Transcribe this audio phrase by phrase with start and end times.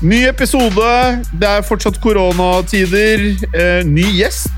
[0.00, 0.90] Ny episode.
[1.36, 3.20] Det er fortsatt koronatider.
[3.52, 4.48] Eh, ny gjest.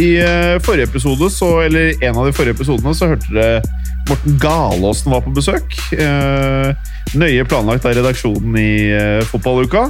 [0.00, 3.60] I eh, forrige episode, så, eller en av de forrige episodene, så hørte dere
[4.08, 5.76] Morten Galaasen var på besøk.
[5.94, 6.72] Eh,
[7.14, 9.86] nøye planlagt av redaksjonen i eh, Fotballuka.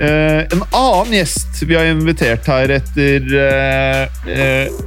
[0.00, 4.80] Eh, en annen gjest vi har invitert her etter eh,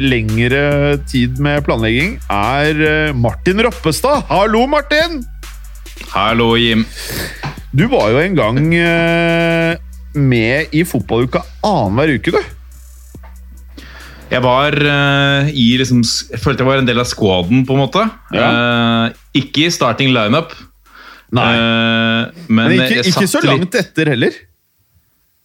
[0.00, 0.64] lengre
[1.10, 4.24] tid med planlegging, er Martin Roppestad.
[4.32, 5.20] Hallo, Martin!
[6.14, 6.86] Hallo, Jim.
[7.72, 9.78] Du var jo en gang eh,
[10.12, 12.58] med i fotballuka annenhver uke, du.
[14.32, 17.80] Jeg var uh, i liksom Jeg følte jeg var en del av squaden, på en
[17.80, 18.04] måte.
[18.32, 20.52] Eh, ikke i starting lineup.
[21.32, 21.48] Nei.
[21.56, 24.36] Uh, men Men ikke, ikke så langt litt, etter heller.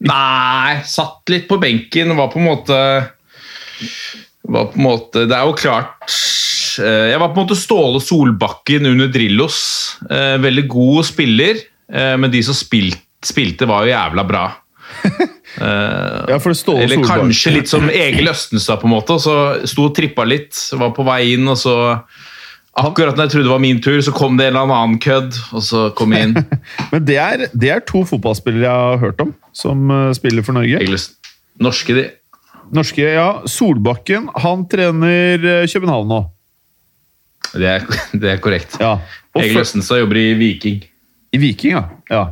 [0.08, 2.12] Nei, satt litt på benken.
[2.16, 2.82] Var på en måte
[4.48, 6.14] Var på en måte Det er jo klart
[6.78, 9.58] Jeg var på en måte Ståle Solbakken under Drillos.
[10.44, 14.46] Veldig god spiller, men de som spilt, spilte, var jo jævla bra.
[15.58, 17.24] Eh, Ja, for det står Eller Solbakken.
[17.32, 19.16] kanskje litt som Egil Østenstad, på en måte.
[19.24, 19.34] Så
[19.66, 21.74] sto og trippa litt, var på vei inn, og så
[22.78, 25.34] Akkurat når jeg trodde det var min tur, så kom det en eller annen kødd,
[25.58, 26.36] og så kom jeg inn.
[26.92, 30.54] Men det er, det er to fotballspillere jeg har hørt om som eh, spiller for
[30.60, 30.84] Norge.
[31.58, 32.04] Norske, de.
[32.78, 33.26] Norske, ja.
[33.50, 36.20] Solbakken han trener eh, København nå.
[37.56, 37.88] Det er,
[38.22, 38.78] det er korrekt.
[38.84, 39.00] Ja.
[39.42, 40.84] Egil Østenstad jobber i Viking.
[41.32, 41.84] I Viking, ja.
[42.10, 42.24] ja.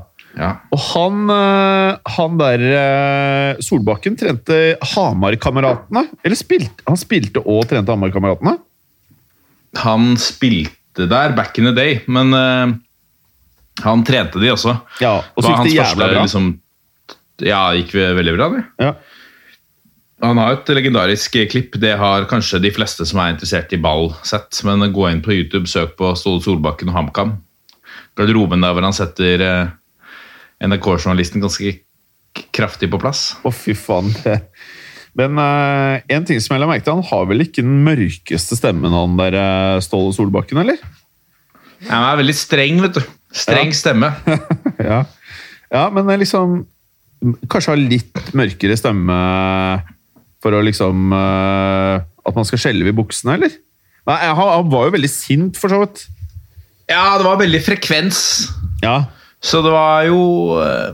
[0.73, 4.59] Og han, eh, han der eh, Solbakken trente
[4.93, 6.05] Hamar-kameratene.
[6.23, 8.57] Eller spilte, han spilte og trente Hamar-kameratene?
[9.83, 12.71] Han spilte der back in the day, men uh,
[13.83, 14.77] han trente de også.
[15.03, 16.23] Ja, og så gikk det jævla bra.
[16.23, 16.53] Liksom,
[17.43, 18.63] ja, det gikk veldig bra, det.
[18.79, 18.93] Ja.
[20.23, 21.75] Han har et legendarisk klipp.
[21.81, 24.61] Det har kanskje de fleste som er interessert i ball, sett.
[24.67, 27.35] Men gå inn på YouTube, søk på Ståle Solbakken og HamKam.
[28.15, 29.73] Garderoben der hvor han setter eh,
[30.65, 31.77] NRK-journalisten ganske
[32.55, 33.33] kraftig på plass.
[33.43, 34.11] Å, fy faen.
[35.19, 38.57] Men eh, en ting som jeg la merke til, han har vel ikke den mørkeste
[38.59, 40.79] stemmen, han der eh, Ståle Solbakken, eller?
[41.87, 43.03] Han er veldig streng, vet du.
[43.35, 43.79] Streng Ja.
[43.79, 44.13] stemme.
[44.85, 45.03] Ja,
[45.71, 46.63] ja men liksom
[47.49, 49.15] Kanskje ha litt mørkere stemme
[50.43, 53.55] for å liksom uh, At man skal skjelve i buksene, eller?
[54.05, 56.03] Nei, han, han var jo veldig sint, for så vidt.
[56.91, 58.19] Ja, det var veldig frekvens.
[58.83, 59.05] Ja.
[59.45, 60.19] Så det var jo
[60.61, 60.93] eh,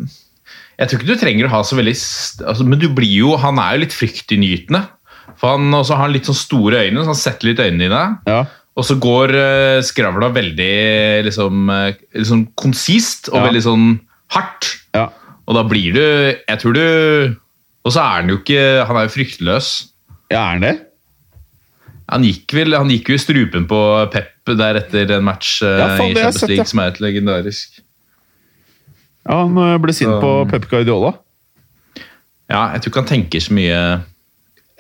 [0.80, 3.60] Jeg tror ikke du trenger å ha så veldig altså, Men du blir jo Han
[3.62, 4.82] er jo litt fryktinngytende.
[5.40, 8.02] For han også har litt sånn store øyne, så han setter litt øynene dine.
[8.30, 8.42] ja.
[8.80, 11.68] Og så går uh, skravla veldig liksom,
[12.16, 13.48] liksom konsist og Ja.
[13.50, 13.88] veldig sånn
[14.32, 14.70] hardt.
[14.96, 15.10] ja.
[15.48, 16.02] Og da blir du
[16.48, 17.36] Jeg tror du
[17.84, 19.68] Og så er han jo ikke Han er jo fryktløs.
[20.32, 20.74] Ja, er han det?
[22.12, 23.80] Han gikk vel, han gikk jo i strupen på
[24.12, 27.80] Pep der etter en match eh, Ja, faen, i Champions League, som er et legendarisk
[27.80, 31.14] Ja, Han eh, ble sint på Pep Guardiola.
[32.52, 33.82] Ja, jeg tror ikke han tenker så mye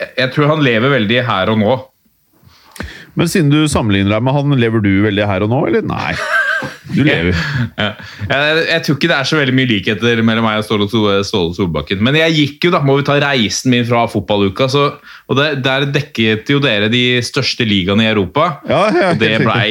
[0.02, 1.74] jeg tror han lever veldig her og nå.
[3.20, 5.84] Men siden du sammenligner deg med han, lever du veldig her og nå, eller?
[5.86, 6.16] Nei.
[6.96, 7.36] Du lever.
[7.80, 7.90] Ja.
[8.30, 11.26] Jeg, jeg tror ikke det er så veldig mye likheter mellom meg og Ståle, Sol-
[11.28, 12.02] Ståle Solbakken.
[12.04, 14.88] Men jeg gikk jo, da, må vi ta reisen min fra fotballuka, så,
[15.28, 18.50] og det, der dekket jo dere de største ligaene i Europa.
[18.70, 19.70] Ja, ja, Og det blei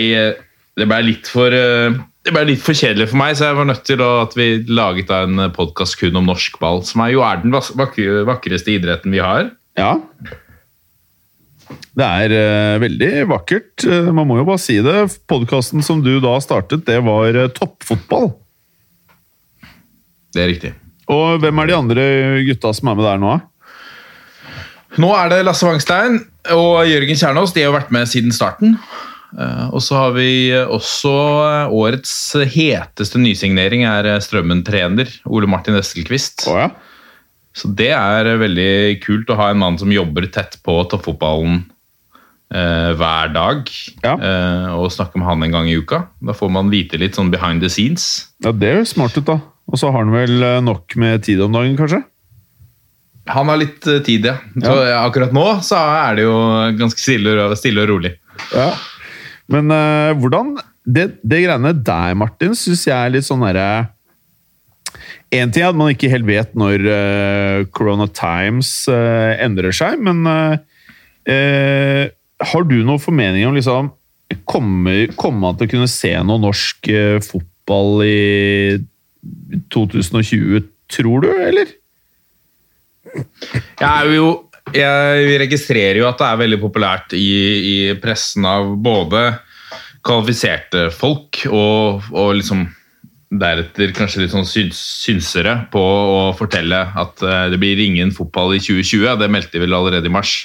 [0.81, 3.67] det ble litt for eh, det ble litt for kjedelig for meg, så jeg var
[3.69, 7.41] nødt til at vi laget en podkast kun om norsk ball, som er jo er
[7.43, 9.49] den vakre, vakreste idretten vi har.
[9.81, 9.95] Ja.
[11.71, 13.85] Det er uh, veldig vakkert.
[13.85, 14.97] Eh, man må jo bare si det.
[15.31, 18.31] Podkasten som du da startet, det var eh, toppfotball.
[20.31, 20.73] Det er riktig.
[21.11, 22.05] Og hvem er de andre
[22.47, 23.37] gutta som er med der nå?
[25.01, 26.21] Nå er det Lasse Wangstein
[26.55, 27.55] og Jørgen Kjernås.
[27.55, 28.77] De har jo vært med siden starten.
[29.71, 31.11] Og så har vi også
[31.71, 32.13] årets
[32.51, 36.47] heteste nysignering er Strømmen-trener Ole Martin Estelquist.
[36.51, 36.71] Oh, ja.
[37.57, 38.73] Så det er eh, veldig
[39.05, 41.63] kult å ha en mann som jobber tett på toppfotballen
[42.55, 43.71] eh, hver dag.
[44.05, 44.15] Ja.
[44.15, 46.05] Eh, og snakke med han en gang i uka.
[46.23, 48.31] Da får man vite litt sånn behind the scenes.
[48.45, 49.41] ja, det høres smart ut, da.
[49.71, 52.03] Og så har han vel eh, nok med tid om dagen, kanskje?
[53.31, 54.39] Han har litt eh, tid, ja.
[54.57, 55.03] Så ja.
[55.05, 56.39] akkurat nå så er det jo
[56.81, 58.17] ganske stille og, stille og rolig.
[58.55, 58.73] Ja.
[59.51, 60.57] Men eh, hvordan
[60.91, 63.91] Det, det greiene der, Martin, syns jeg er litt sånn derre
[65.31, 70.01] Én ting er at man ikke helt vet når uh, Corona Times uh, endrer seg,
[70.03, 70.59] men uh,
[72.51, 73.95] har du noen formening om liksom
[74.47, 76.87] Kommer, kommer man til å kunne se noe norsk
[77.27, 78.77] fotball i
[79.75, 81.73] 2020, tror du, eller?
[83.11, 84.29] Jeg er jo
[84.71, 89.25] jeg registrerer jo at det er veldig populært i, i pressen av både
[90.07, 92.69] kvalifiserte folk og, og liksom
[93.31, 98.63] deretter kanskje litt sånn synsere på å fortelle at eh, det blir ingen fotball i
[98.63, 99.21] 2020.
[99.21, 100.43] Det meldte de vel allerede i mars.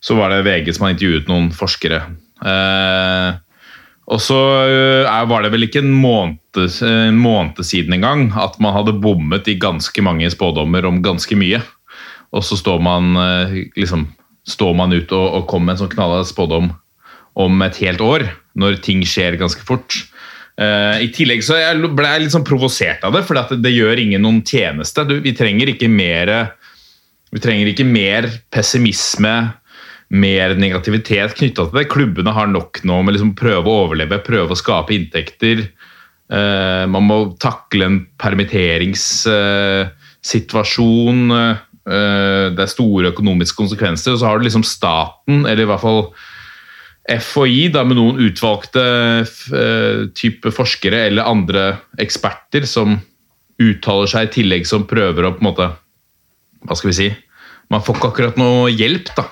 [0.00, 2.02] Så var det VG som har intervjuet noen forskere.
[2.44, 3.40] Eh,
[4.10, 6.38] og så eh, var det vel ikke en måned,
[6.84, 11.62] en måned siden engang at man hadde bommet i ganske mange spådommer om ganske mye.
[12.34, 14.08] Og så står man eh, liksom
[14.48, 16.72] står man ut og, og kommer med en sånn knallhard spådom
[17.40, 18.24] om et helt år,
[18.58, 19.94] når ting skjer ganske fort.
[20.60, 21.56] Uh, I tillegg så
[21.88, 25.06] ble jeg litt sånn provosert av det, for det, det gjør ingen noen tjeneste.
[25.08, 26.34] Du, vi trenger mer
[27.30, 29.54] vi trenger ikke mer pessimisme,
[30.10, 31.86] mer negativitet knytta til det.
[31.92, 35.56] Klubbene har nok nå med liksom prøve å overleve, prøve å skape inntekter.
[36.30, 41.20] Uh, man må takle en permitteringssituasjon.
[41.30, 41.56] Uh,
[42.50, 44.10] det er store økonomiske konsekvenser.
[44.14, 46.02] Og så har du liksom staten, eller i hvert fall
[47.10, 48.82] FHI, da, med noen utvalgte
[49.24, 51.64] uh, type forskere eller andre
[52.02, 52.98] eksperter som
[53.60, 55.68] uttaler seg i tillegg som prøver å på en måte
[56.68, 57.10] Hva skal vi si?
[57.70, 59.28] Man får ikke akkurat noe hjelp, da.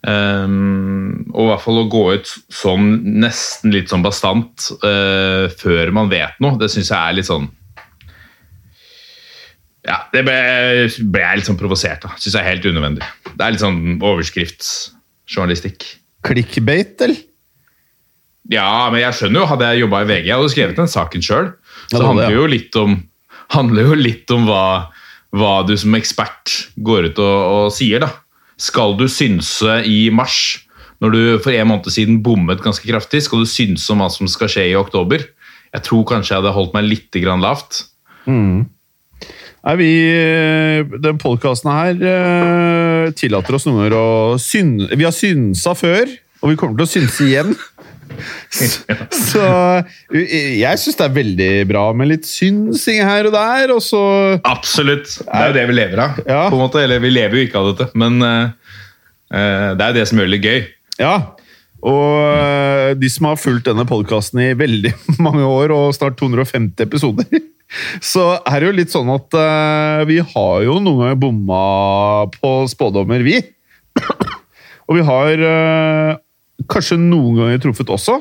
[0.00, 2.86] Um, og i hvert fall å gå ut sånn
[3.20, 7.50] nesten litt sånn bastant uh, før man vet noe, det syns jeg er litt sånn
[9.84, 10.38] Ja, det ble,
[11.04, 12.16] ble jeg litt sånn provosert av.
[12.20, 13.04] Syns jeg er helt unødvendig.
[13.32, 15.99] Det er litt sånn overskriftsjournalistikk.
[16.26, 17.26] Clickbait, eller?
[18.50, 19.48] Ja, men jeg skjønner jo.
[19.50, 21.52] Hadde jeg jobba i VG, jeg hadde skrevet den saken sjøl.
[21.90, 22.96] Så det handler jo litt om,
[23.78, 24.64] jo litt om hva,
[25.36, 28.02] hva, du som ekspert går ut og, og, sier.
[28.02, 28.10] da.
[28.60, 30.64] Skal du synse i mars,
[31.00, 34.28] når du for en måned siden bommet ganske kraftig, skal du synse om hva som
[34.28, 35.24] skal skje i oktober?
[35.70, 37.84] Jeg tror kanskje jeg hadde holdt meg litt lavt.
[38.26, 38.66] Mm.
[39.60, 39.90] Nei, vi,
[41.04, 44.08] Den podkasten her uh, tillater oss noen ganger å
[44.40, 46.08] synse Vi har synsa før,
[46.40, 47.52] og vi kommer til å synse igjen.
[49.30, 49.44] så
[50.10, 54.00] jeg syns det er veldig bra med litt synsing her og der, og så
[54.48, 55.12] Absolutt.
[55.20, 56.22] Det er jo det vi lever av.
[56.24, 56.40] Ja.
[56.48, 58.72] på en måte, Eller vi lever jo ikke av dette, men uh,
[59.36, 60.66] uh, det er det som gjør det litt gøy.
[61.00, 61.14] Ja,
[61.80, 64.96] og de som har fulgt denne podkasten i veldig
[65.26, 67.44] mange år, og snart 250 episoder
[68.02, 71.62] så er det jo litt sånn at uh, vi har jo noen ganger bomma
[72.34, 73.38] på spådommer, vi.
[74.88, 76.18] og vi har uh,
[76.70, 78.18] kanskje noen ganger truffet også.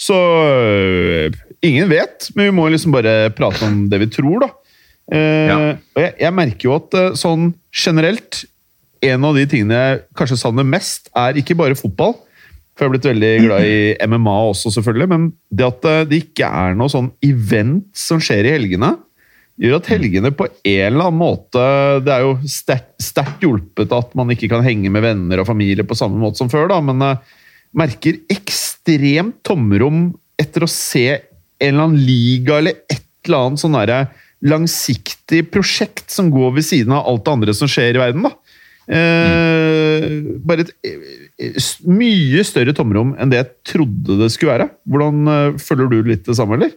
[0.00, 4.50] Så uh, ingen vet, men vi må liksom bare prate om det vi tror, da.
[5.10, 5.54] Ja.
[5.96, 8.44] Og jeg, jeg, merker jo at sånn generelt
[9.02, 12.12] En av de tingene jeg kanskje savner mest, er ikke bare fotball.
[12.80, 15.08] For jeg har blitt veldig glad i MMA også, selvfølgelig.
[15.12, 18.94] Men det at det ikke er noe sånn event som skjer i helgene,
[19.60, 21.62] gjør at helgene på en eller annen måte
[22.00, 25.98] Det er jo sterkt hjulpet at man ikke kan henge med venner og familie på
[25.98, 27.20] samme måte som før, da, men jeg
[27.76, 30.06] merker ekstremt tomrom
[30.40, 31.20] etter å se en
[31.60, 34.00] eller annen liga eller et eller annet sånn derre
[34.48, 38.24] langsiktig prosjekt som går ved siden av alt det andre som skjer i verden.
[38.24, 38.32] da.
[38.90, 40.06] Eh,
[40.40, 41.02] bare et eh,
[41.88, 44.70] mye større tomrom enn det jeg trodde det skulle være.
[44.90, 46.74] Hvordan følger du litt det samme, eller?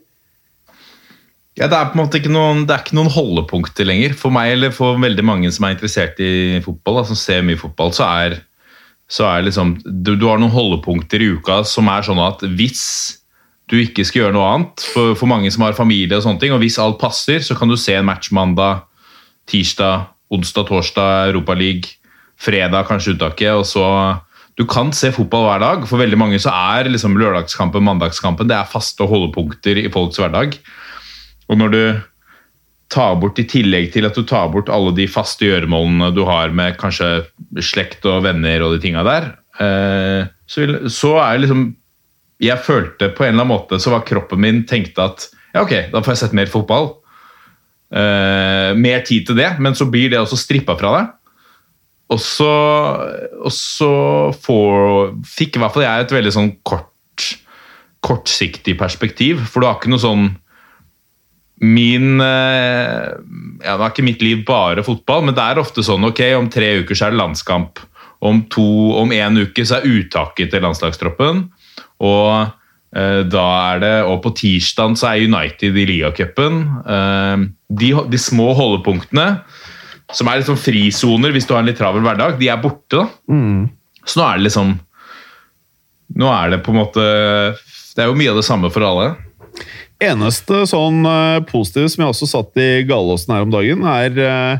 [1.53, 4.15] Ja, Det er på en måte ikke noen, ikke noen holdepunkter lenger.
[4.17, 7.59] For meg eller for veldig mange som er interessert i fotball, da, som ser mye
[7.59, 8.39] fotball, så er,
[9.05, 12.87] så er liksom du, du, har noen holdepunkter i uka som er sånn at hvis
[13.69, 16.55] du ikke skal gjøre noe annet, for, for mange som har familie og sånne ting,
[16.55, 18.87] og hvis alt passer, så kan du se en match mandag,
[19.49, 21.93] tirsdag, onsdag, torsdag, Europaliga
[22.43, 23.85] fredag kanskje uttaket, og så
[24.59, 25.85] Du kan se fotball hver dag.
[25.89, 30.57] For veldig mange så er liksom lørdagskampen, mandagskampen det er faste holdepunkter i folks hverdag.
[31.49, 31.83] Og når du
[32.93, 36.53] tar bort, i tillegg til at du tar bort alle de faste gjøremålene du har
[36.53, 37.23] med kanskje
[37.65, 41.71] slekt og venner og de tinga der, eh, så, vil, så er liksom
[42.43, 45.93] Jeg følte på en eller annen måte så var kroppen min tenkte at ja, ok,
[45.93, 46.89] da får jeg sett mer fotball.
[47.93, 51.11] Uh, mer tid til det, men så blir det også strippa fra deg.
[52.11, 52.49] Og så,
[53.39, 53.93] og så
[54.43, 57.27] får, fikk i hvert fall jeg et veldig sånn kort,
[58.03, 59.45] kortsiktig perspektiv.
[59.49, 60.31] For du har ikke noe sånn
[61.63, 63.13] Min eh,
[63.63, 66.49] ja, det er ikke mitt liv bare fotball, men det er ofte sånn ok, om
[66.51, 67.79] tre uker så er det landskamp.
[68.23, 68.65] Om, to,
[68.99, 71.45] om en uke så er uttaket til landslagstroppen.
[72.03, 72.51] Og
[72.93, 76.63] Eh, Da er det, og på tirsdag så er United i ligacupen.
[76.85, 77.37] Eh,
[77.73, 79.41] De, de små holdepunktene,
[80.13, 83.01] som er liksom frisoner hvis du har en litt travel hverdag, de er borte.
[83.01, 83.07] da.
[84.03, 84.73] Så nå er det liksom
[86.19, 87.03] Nå er det på en måte
[87.95, 89.13] Det er jo mye av det samme for alle.
[90.03, 94.57] Eneste sånn uh, positive som jeg også satt i Galåsen her om dagen, er uh,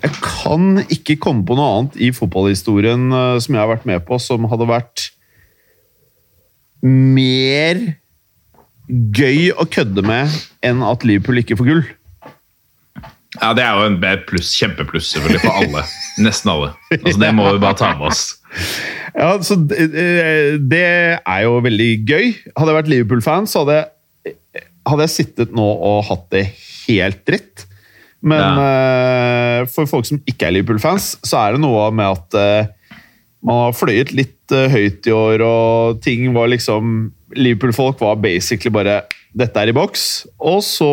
[0.00, 4.06] Jeg kan ikke komme på noe annet i fotballhistorien uh, som jeg har vært med
[4.08, 5.10] på, som hadde vært
[6.80, 7.82] mer
[8.88, 10.32] gøy å kødde med
[10.64, 11.84] enn at Liverpool ikke får gull.
[13.40, 15.84] Ja, Det er jo en pluss, kjempepluss selvfølgelig for alle.
[16.26, 16.74] Nesten alle.
[16.92, 18.24] Altså, Det må vi bare ta med oss.
[19.14, 20.84] Ja, så det, eh, det
[21.18, 22.26] er jo veldig gøy.
[22.56, 26.44] Hadde jeg vært Liverpool-fan, så hadde jeg, hadde jeg sittet nå og hatt det
[26.86, 27.66] helt dritt.
[28.20, 32.98] Men eh, for folk som ikke er Liverpool-fans, så er det noe med at uh,
[33.46, 38.72] man har fløyet litt uh, høyt i år, og ting var liksom Liverpool-folk var basically
[38.74, 40.26] bare 'Dette er i boks'.
[40.42, 40.90] Og så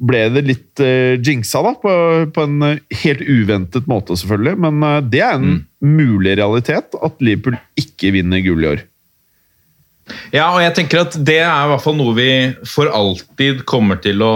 [0.00, 1.94] ble det litt uh, jinxa, da, på,
[2.34, 4.56] på en eh, helt uventet måte, selvfølgelig.
[4.64, 8.86] Men uh, det er en mulig realitet, at Liverpool ikke vinner gull i år.
[10.34, 12.30] Ja, og jeg tenker at det er i hvert fall noe vi
[12.66, 14.32] for alltid kommer til å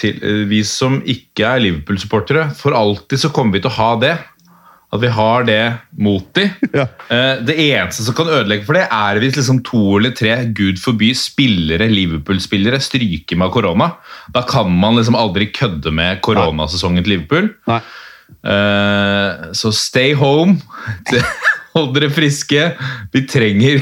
[0.00, 0.16] til,
[0.48, 4.14] Vi som ikke er Liverpool-supportere, for alltid så kommer vi til å ha det.
[4.92, 5.60] At vi har det
[6.04, 6.44] mot de.
[6.76, 6.84] Ja.
[7.08, 10.80] Eh, Det eneste som kan ødelegge for det, er hvis liksom to eller tre, gud
[10.82, 13.92] forby, spillere, Liverpool-spillere stryker med korona.
[14.34, 17.48] Da kan man liksom aldri kødde med koronasesongen til Liverpool.
[17.70, 17.80] Nei.
[18.44, 20.58] Eh, så stay home.
[21.72, 22.66] Hold dere friske.
[23.14, 23.80] Vi trenger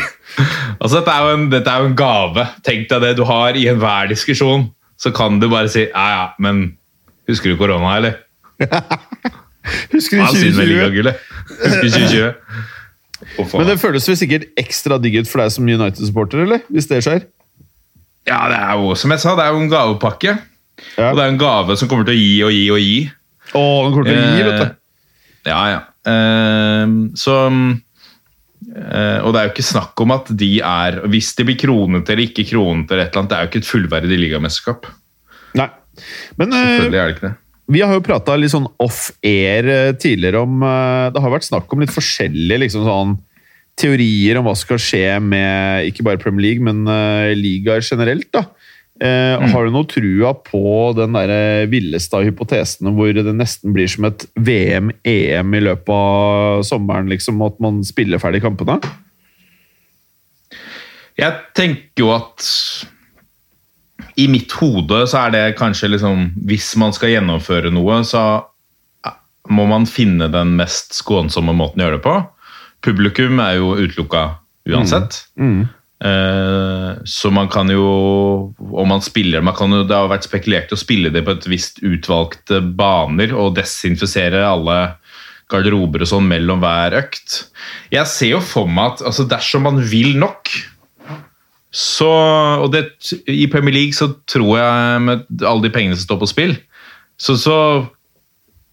[0.78, 2.44] Altså, dette er, jo en, dette er jo en gave.
[2.66, 4.68] Tenk deg det du har i enhver diskusjon.
[5.00, 6.76] Så kan du bare si ja, ja, men
[7.28, 8.20] husker du korona, eller?
[9.94, 11.12] Husker du Ja, siden med 2020?
[11.50, 12.30] Husker 2020.
[13.40, 13.44] Å.
[13.52, 16.62] Men det føles vel sikkert ekstra digg ut for deg som United-supporter, eller?
[16.72, 17.26] Hvis det skjer?
[18.28, 20.36] Ja, det er jo som jeg sa, det er jo en gavepakke.
[20.96, 21.10] Ja.
[21.10, 22.98] Og det er en gave som kommer til å gi og gi og gi.
[23.50, 24.66] Å, den kommer til å gi, vet du.
[24.66, 24.76] Eh,
[25.48, 25.78] Ja, ja.
[26.04, 31.44] Uh, så uh, Og det er jo ikke snakk om at de er Hvis de
[31.44, 34.18] blir kronet eller ikke kronet, eller et eller annet, det er jo ikke et fullverdig
[34.22, 34.88] ligamesterskap.
[35.60, 35.68] Nei.
[36.40, 37.34] Men eh, Selvfølgelig er det ikke det.
[37.70, 41.70] Vi har jo prata litt sånn off-air eh, tidligere om eh, Det har vært snakk
[41.70, 43.18] om litt forskjellige liksom sånn
[43.80, 48.26] teorier om hva som skal skje med ikke bare Premier League, men uh, ligaer generelt.
[48.34, 48.42] da.
[49.00, 50.60] Eh, Har du noe trua på
[50.98, 56.66] den der villeste av hypotesene hvor det nesten blir som et VM-EM i løpet av
[56.68, 58.76] sommeren, liksom, at man spiller ferdig kampene?
[61.16, 62.44] Jeg tenker jo at
[64.20, 68.44] i mitt hode så er det kanskje liksom Hvis man skal gjennomføre noe, så
[69.50, 72.16] må man finne den mest skånsomme måten å gjøre det på.
[72.86, 74.24] Publikum er jo utelukka
[74.70, 75.24] uansett.
[76.00, 80.70] Eh, så man kan jo Om man spiller man kan jo, Det har vært spekulert
[80.72, 84.78] i å spille det på et visst utvalgte baner og desinfisere alle
[85.50, 87.50] garderober og sånn mellom hver økt.
[87.92, 90.52] Jeg ser jo for meg at altså dersom man vil nok
[91.70, 92.10] så,
[92.64, 92.82] og det,
[93.30, 96.54] I Premier League så tror jeg, med alle de pengene som står på spill,
[97.20, 97.56] så, så,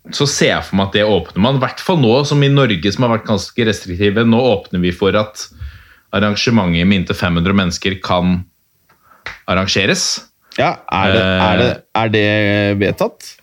[0.10, 1.60] så ser jeg for meg at det åpner man.
[1.60, 4.25] I hvert fall nå, som i Norge, som har vært ganske restriktive.
[4.25, 5.46] Nå åpner vi for at
[6.16, 8.39] arrangementer med inntil 500 mennesker kan
[9.48, 10.08] arrangeres.
[10.58, 12.30] Ja, er det, er det, er det
[12.82, 13.36] vedtatt?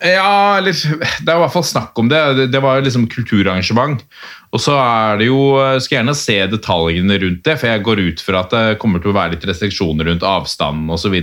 [0.00, 2.20] Ja, eller Det er i hvert fall snakk om det.
[2.52, 4.04] Det, var jo liksom kulturarrangement.
[4.50, 5.40] Og så er det jo
[5.82, 9.12] Skal gjerne se detaljene rundt det, for jeg går ut fra at det kommer til
[9.12, 11.16] å være litt restriksjoner rundt avstanden osv.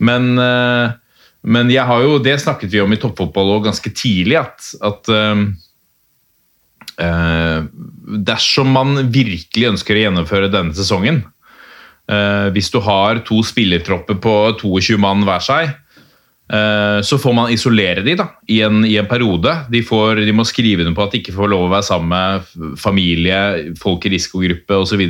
[0.00, 0.94] Men, eh,
[1.42, 5.12] men jeg har jo Det snakket vi om i toppfotball også ganske tidlig, at, at
[5.12, 5.44] eh,
[7.04, 7.60] eh,
[8.30, 11.22] dersom man virkelig ønsker å gjennomføre denne sesongen
[12.10, 15.79] uh, Hvis du har to spillertropper på 22 mann hver seg, Eh,
[16.50, 19.52] så får man isolere de da, i en, i en periode.
[19.70, 22.10] De, får, de må skrive dem på at de ikke får lov å være sammen
[22.10, 23.36] med familie,
[23.78, 25.04] folk i risikogruppe osv.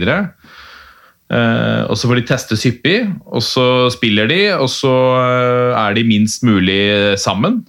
[1.30, 5.94] Uh, og så får de testes hyppig, og så spiller de, og så eh, er
[5.94, 6.80] de minst mulig
[7.22, 7.60] sammen.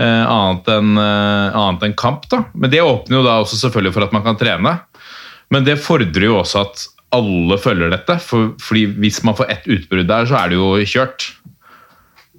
[0.00, 2.46] Eh, annet enn annet enn kamp, da.
[2.54, 4.78] Men det åpner jo da også selvfølgelig for at man kan trene.
[5.52, 9.68] Men det fordrer jo også at alle følger dette, for, fordi hvis man får ett
[9.68, 11.26] utbrudd der, så er det jo kjørt.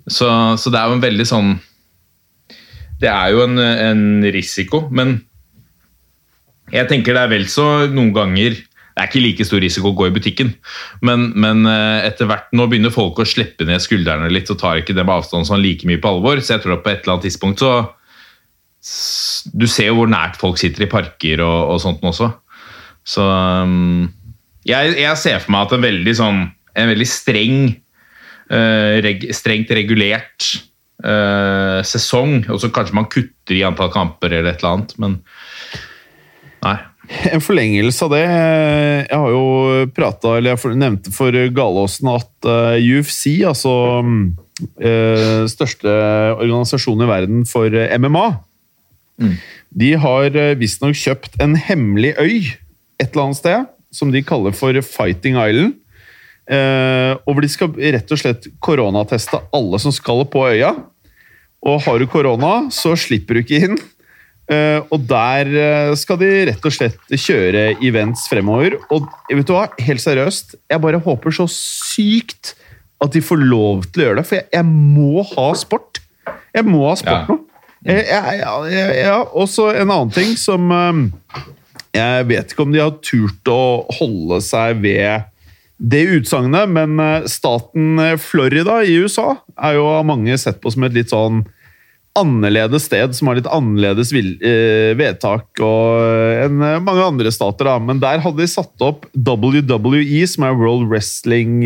[0.10, 0.27] Så,
[0.58, 1.51] så det er jo en veldig sånn
[3.01, 5.20] Det er jo en, en risiko, men
[6.72, 9.98] jeg tenker det er vel så noen ganger Det er ikke like stor risiko å
[9.98, 10.51] gå i butikken,
[11.05, 14.81] men, men eh, etter hvert nå begynner folk å slippe ned skuldrene litt og tar
[14.81, 16.41] ikke det med avstand sånn like mye på alvor.
[16.43, 17.74] Så jeg tror at på et eller annet tidspunkt så
[19.55, 22.31] Du ser jo hvor nært folk sitter i parker og, og sånt også.
[23.08, 24.10] Så um,
[24.67, 26.43] jeg, jeg ser for meg at en veldig sånn
[26.77, 27.63] En veldig streng,
[28.51, 30.48] reg, strengt regulert
[31.05, 35.20] eh, sesong, og så kanskje man kutter i antall kamper eller et eller annet, men
[36.62, 36.77] Nei.
[37.34, 42.86] En forlengelse av det Jeg har jo prata, eller jeg nevnte for Galåsen at eh,
[43.00, 43.74] UFC, altså
[44.05, 45.96] uh, største
[46.38, 49.34] organisasjon i verden for MMA, MMA,
[49.81, 52.38] de har visstnok kjøpt en hemmelig øy
[53.01, 55.81] et eller annet sted, som de kaller for Fighting Island.
[56.50, 60.74] Eh, og hvor de skal rett og slett koronateste alle som skal på øya.
[61.62, 63.77] Og har du korona, så slipper du ikke inn.
[64.51, 68.79] Eh, og der eh, skal de rett og slett kjøre events fremover.
[68.91, 72.55] Og vet du hva, helt seriøst, jeg bare håper så sykt
[73.01, 74.27] at de får lov til å gjøre det.
[74.29, 76.01] For jeg, jeg må ha sport.
[76.53, 77.24] Jeg må ha sport Ja.
[77.29, 77.39] nå.
[77.81, 81.00] Ja, og så en annen ting som eh,
[81.98, 83.62] Jeg vet ikke om de har turt å
[83.98, 85.24] holde seg ved
[85.82, 90.70] det utsagnet, men eh, staten eh, Florida i USA er jo av mange sett på
[90.74, 91.42] som et litt sånn
[92.20, 96.02] annerledes sted, som har litt annerledes eh, vedtak og,
[96.44, 97.70] enn mange andre stater.
[97.70, 97.78] da.
[97.82, 101.64] Men der hadde de satt opp WWE, som er World Wrestling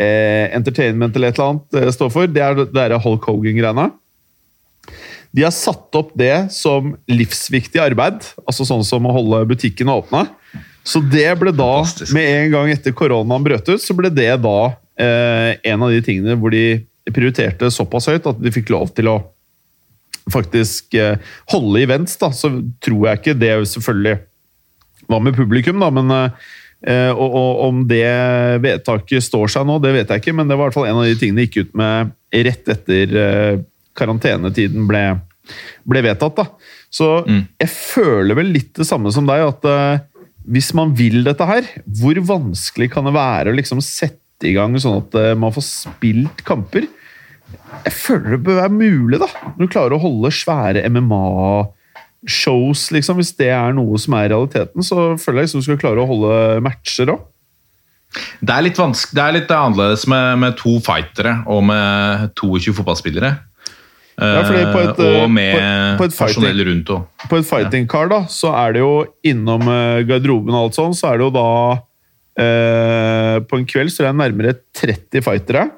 [0.00, 2.28] Entertainment eller et eller annet det står for.
[2.30, 3.88] Det er det Hulk Hogan-greiene.
[5.32, 10.26] De har satt opp det som livsviktig arbeid, altså sånn som å holde butikkene åpne.
[10.86, 12.14] Så det ble da, Fantastisk.
[12.16, 14.56] med en gang etter koronaen brøt ut, så ble det da
[15.00, 19.10] eh, en av de tingene hvor de prioriterte såpass høyt at de fikk lov til
[19.10, 19.18] å
[20.30, 21.18] faktisk eh,
[21.52, 22.16] holde events.
[22.20, 24.18] da, Så tror jeg ikke det selvfølgelig
[25.10, 28.06] var med publikum, da, men eh, og, og om det
[28.62, 31.02] vedtaket står seg nå, det vet jeg ikke, men det var i hvert fall en
[31.02, 32.14] av de tingene de gikk ut med
[32.46, 33.56] rett etter eh,
[33.98, 35.02] karantenetiden ble,
[35.88, 36.38] ble vedtatt.
[36.38, 36.46] da.
[36.90, 40.06] Så jeg føler vel litt det samme som deg, at eh,
[40.50, 41.66] hvis man vil dette her,
[42.00, 45.66] hvor vanskelig kan det være å liksom sette i gang sånn at eh, man får
[45.66, 46.88] spilt kamper?
[47.84, 49.28] Jeg føler det bør være mulig, da.
[49.56, 53.20] Når du klarer å holde svære MMA-shows, liksom.
[53.20, 56.10] Hvis det er noe som er realiteten, så føler jeg liksom du skal klare å
[56.10, 56.32] holde
[56.66, 57.20] matcher òg.
[58.42, 62.74] Det er litt, vanskelig, det er litt annerledes med, med to fightere og med 22
[62.80, 63.30] fotballspillere.
[64.20, 67.06] Ja, fordi på et, Eh, eh, og med på- på et personell rundt òg.
[67.30, 70.92] På et fighting car, da, så er det jo innom eh, garderoben og alt sånn,
[70.94, 71.46] så er det jo da
[72.40, 75.70] eh, På en kveld så er det nærmere 30 fightere.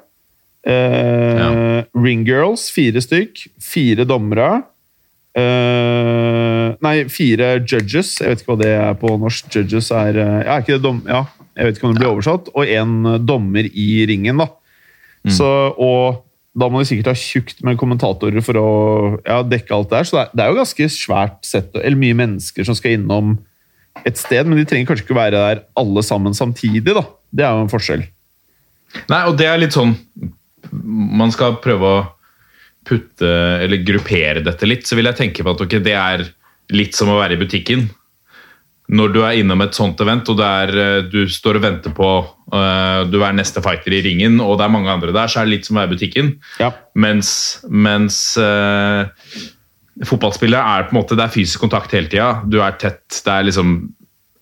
[0.67, 1.83] Eh, Ja.
[1.97, 3.47] Ringgirls, fire stykk.
[3.61, 4.63] Fire dommere.
[5.35, 8.19] Eh, nei, fire judges.
[8.21, 9.49] Jeg vet ikke hva det er på norsk.
[9.57, 11.01] Judges er eh, Ja, er det dom...
[11.09, 11.25] Ja,
[11.57, 12.51] jeg vet ikke om det blir oversatt.
[12.55, 12.95] Og én
[13.27, 14.49] dommer i ringen, da.
[15.31, 15.47] Så,
[15.79, 16.23] og
[16.53, 18.69] da må de sikkert ha tjukt med kommentatorer for å
[19.25, 20.09] ja, dekke alt det her.
[20.09, 23.39] Så det er, det er jo ganske svært sett, eller mye mennesker som skal innom
[24.09, 27.05] et sted, men de trenger kanskje ikke være der alle sammen samtidig, da.
[27.33, 28.05] Det er jo en forskjell.
[29.09, 29.95] Nei, og det er litt sånn
[30.77, 32.01] Man skal prøve å
[32.85, 33.31] putte
[33.65, 36.27] Eller gruppere dette litt, så vil jeg tenke på at okay, det er
[36.77, 37.87] litt som å være i butikken.
[38.93, 42.09] Når du er innom et sånt event, og er, eh, du står og venter på
[42.53, 45.49] uh, Du er neste fighter i ringen, og det er mange andre der, så er
[45.49, 46.29] det litt som å være i butikken.
[46.61, 46.69] Ja.
[47.01, 47.33] Mens,
[47.69, 49.09] mens uh,
[50.09, 52.43] fotballspillet er på en måte Det er fysisk kontakt hele tida.
[52.45, 53.07] Du er tett.
[53.17, 53.75] Det er liksom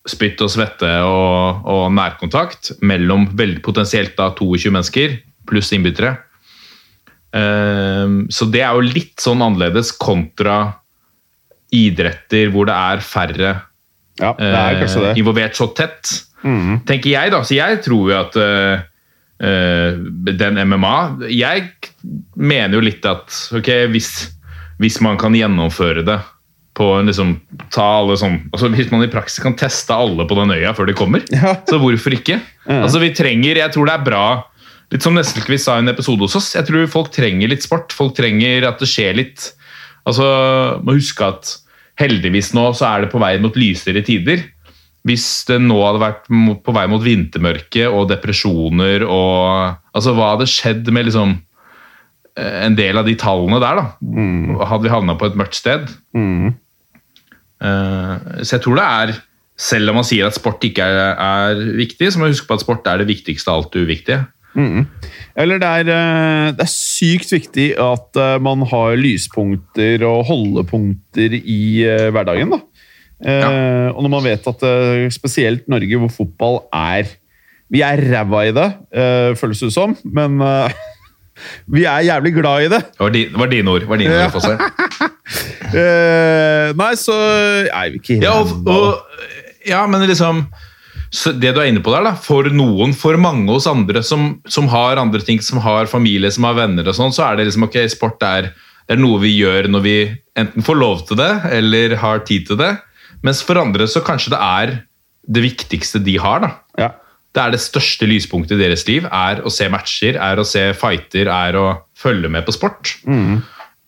[0.09, 6.17] spytt og svette og, og nærkontakt mellom vel, potensielt da 22 mennesker pluss innbyttere.
[7.31, 10.81] Uh, så det er jo litt sånn annerledes kontra
[11.71, 13.51] idretter hvor det er færre
[14.19, 15.17] Ja, det er kanskje eh, det.
[15.21, 16.11] involvert så tett.
[16.43, 16.81] Mm.
[16.89, 17.39] Tenker jeg, da.
[17.45, 18.81] Så jeg tror jo at eh,
[20.41, 20.95] den MMA
[21.33, 21.69] Jeg
[22.37, 24.11] mener jo litt at ok, hvis,
[24.81, 26.19] hvis man kan gjennomføre det
[26.77, 27.33] på en liksom
[27.73, 30.87] ta alle sånn, altså Hvis man i praksis kan teste alle på den øya før
[30.87, 31.55] de kommer, Ja.
[31.67, 32.37] så hvorfor ikke?
[32.71, 34.25] Altså vi trenger, Jeg tror det er bra
[34.91, 36.49] Litt som Nestelquist sa i en episode hos oss.
[36.55, 37.93] Jeg tror folk trenger litt sport.
[37.95, 39.45] Folk trenger at det skjer litt.
[40.03, 40.25] Altså,
[40.83, 41.47] må huske at
[41.99, 44.43] heldigvis nå så er det på vei mot lysere tider.
[45.07, 46.27] Hvis det nå hadde vært
[46.61, 51.33] på vei mot vintermørke og depresjoner og Altså, hva hadde skjedd med liksom
[52.39, 54.61] eh, en del av de tallene der, da?
[54.69, 55.89] Hadde vi havna på et mørkt sted?
[56.15, 56.53] Mhm.
[57.61, 59.11] Eh, så jeg tror det er
[59.61, 62.55] Selv om man sier at sport ikke er, er viktig, så må man huske på
[62.55, 64.23] at sport er det viktigste av alt det uviktige.
[64.55, 71.37] Eller det er, eh, det er sykt viktig at eh, man har lyspunkter og holdepunkter
[71.39, 72.51] i eh, hverdagen.
[72.51, 72.59] da.
[73.21, 74.63] Eh, Og når man vet at
[75.13, 77.05] spesielt Norge, hvor fotball er
[77.71, 80.41] Vi er ræva i det, eh, føles det som, men
[81.73, 82.81] vi er jævlig glad i det.
[82.91, 83.85] Det var, di, var dine ord.
[83.87, 84.27] Var dine Ja.
[84.27, 84.61] ord.
[85.71, 87.13] Eh, nei, så
[87.71, 88.73] er vi ikke ikke Ja, og, ræva.
[88.75, 88.97] og
[89.69, 90.41] Ja, men liksom
[91.11, 94.69] Det du er inne på der, da, for noen, for mange hos andre som, som
[94.71, 97.67] har andre ting, som har familie, som har venner og sånn, så er det liksom
[97.67, 98.53] ok, sport er,
[98.87, 99.97] det er noe vi gjør når vi
[100.39, 102.71] enten får lov til det, eller har tid til det.
[103.27, 104.75] Mens for andre så kanskje det er
[105.31, 106.53] det viktigste de har, da.
[106.79, 106.89] Ja.
[107.31, 110.65] Det er det største lyspunktet i deres liv, er å se matcher, er å se
[110.75, 112.95] fighter, er å følge med på sport.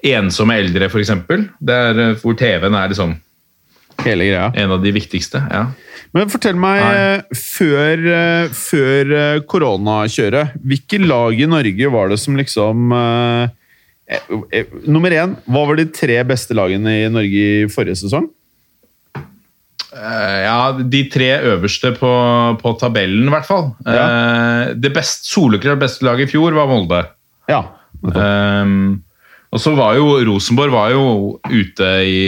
[0.04, 3.16] Ensomme eldre, for eksempel, det er eh, hvor TV-en er liksom
[4.04, 4.52] Hele greia.
[4.56, 5.44] en av de viktigste.
[5.52, 5.68] ja.
[6.14, 6.94] Men fortell meg, Nei.
[6.94, 13.48] eh, før, eh, før eh, koronakjøret, hvilke lag i Norge var det som liksom eh,
[14.14, 18.30] eh, Nummer én, hva var de tre beste lagene i Norge i forrige sesong?
[19.94, 22.12] Uh, ja, de tre øverste på,
[22.62, 23.68] på tabellen, i hvert fall.
[23.86, 27.04] Eh, det best, soleklart beste laget i fjor var Molde.
[27.50, 27.62] Ja.
[28.02, 29.04] Um,
[29.54, 31.04] og så var jo Rosenborg var jo
[31.46, 32.24] ute i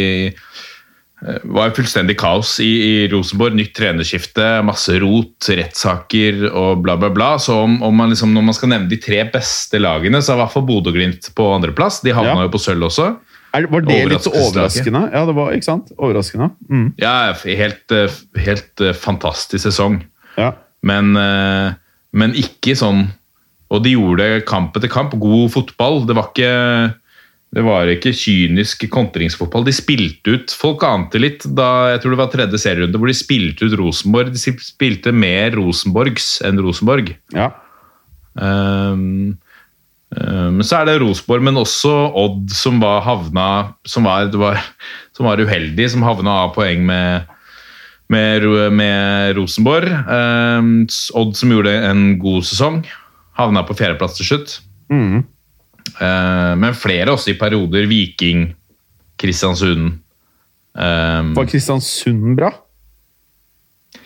[1.44, 3.56] var jo fullstendig kaos i, i Rosenborg.
[3.58, 7.32] Nytt trenerskifte, masse rot, rettssaker og bla, bla, bla.
[7.42, 10.40] Så om, om man liksom, når man skal nevne de tre beste lagene, så er
[10.40, 12.02] i hvert fall Bodø-Glimt på andreplass.
[12.06, 12.46] De havna Ja.
[12.46, 13.08] jo på sølv også.
[13.56, 15.06] Er, var det litt overraskende?
[15.14, 15.94] Ja, det var, ikke sant?
[15.96, 16.50] Overraskende.
[16.68, 16.90] Mm.
[17.00, 20.02] Ja, helt, eh, helt eh, fantastisk sesong.
[20.38, 20.52] Ja.
[20.86, 21.74] Men, eh,
[22.14, 23.08] men ikke sånn
[23.74, 25.16] Og de gjorde kamp etter kamp.
[25.18, 26.04] God fotball.
[26.06, 26.52] Det var ikke
[27.56, 29.63] det var ikke kynisk kontringsfotball.
[29.63, 33.15] De spilte ut Folk ante litt da jeg tror det var tredje serierunde hvor de
[33.15, 34.34] spilte ut Rosenborg.
[34.36, 37.15] De spilte mer Rosenborgs enn Rosenborg.
[37.36, 37.54] ja.
[38.36, 39.38] Um,
[40.12, 43.46] um, men så er det Rosenborg, men også Odd som var havna
[43.88, 44.60] Som var, var,
[45.15, 47.32] som var uheldig, som havna av poeng med,
[48.12, 49.88] med, med Rosenborg.
[50.12, 50.74] Um,
[51.15, 52.84] Odd som gjorde en god sesong.
[53.39, 54.58] Havna på fjerdeplass til slutt.
[54.91, 55.24] Mm.
[55.93, 57.88] Uh, men flere også i perioder.
[57.89, 58.50] Viking,
[59.21, 60.00] Kristiansund.
[60.76, 62.52] Um, Var Kristiansund bra?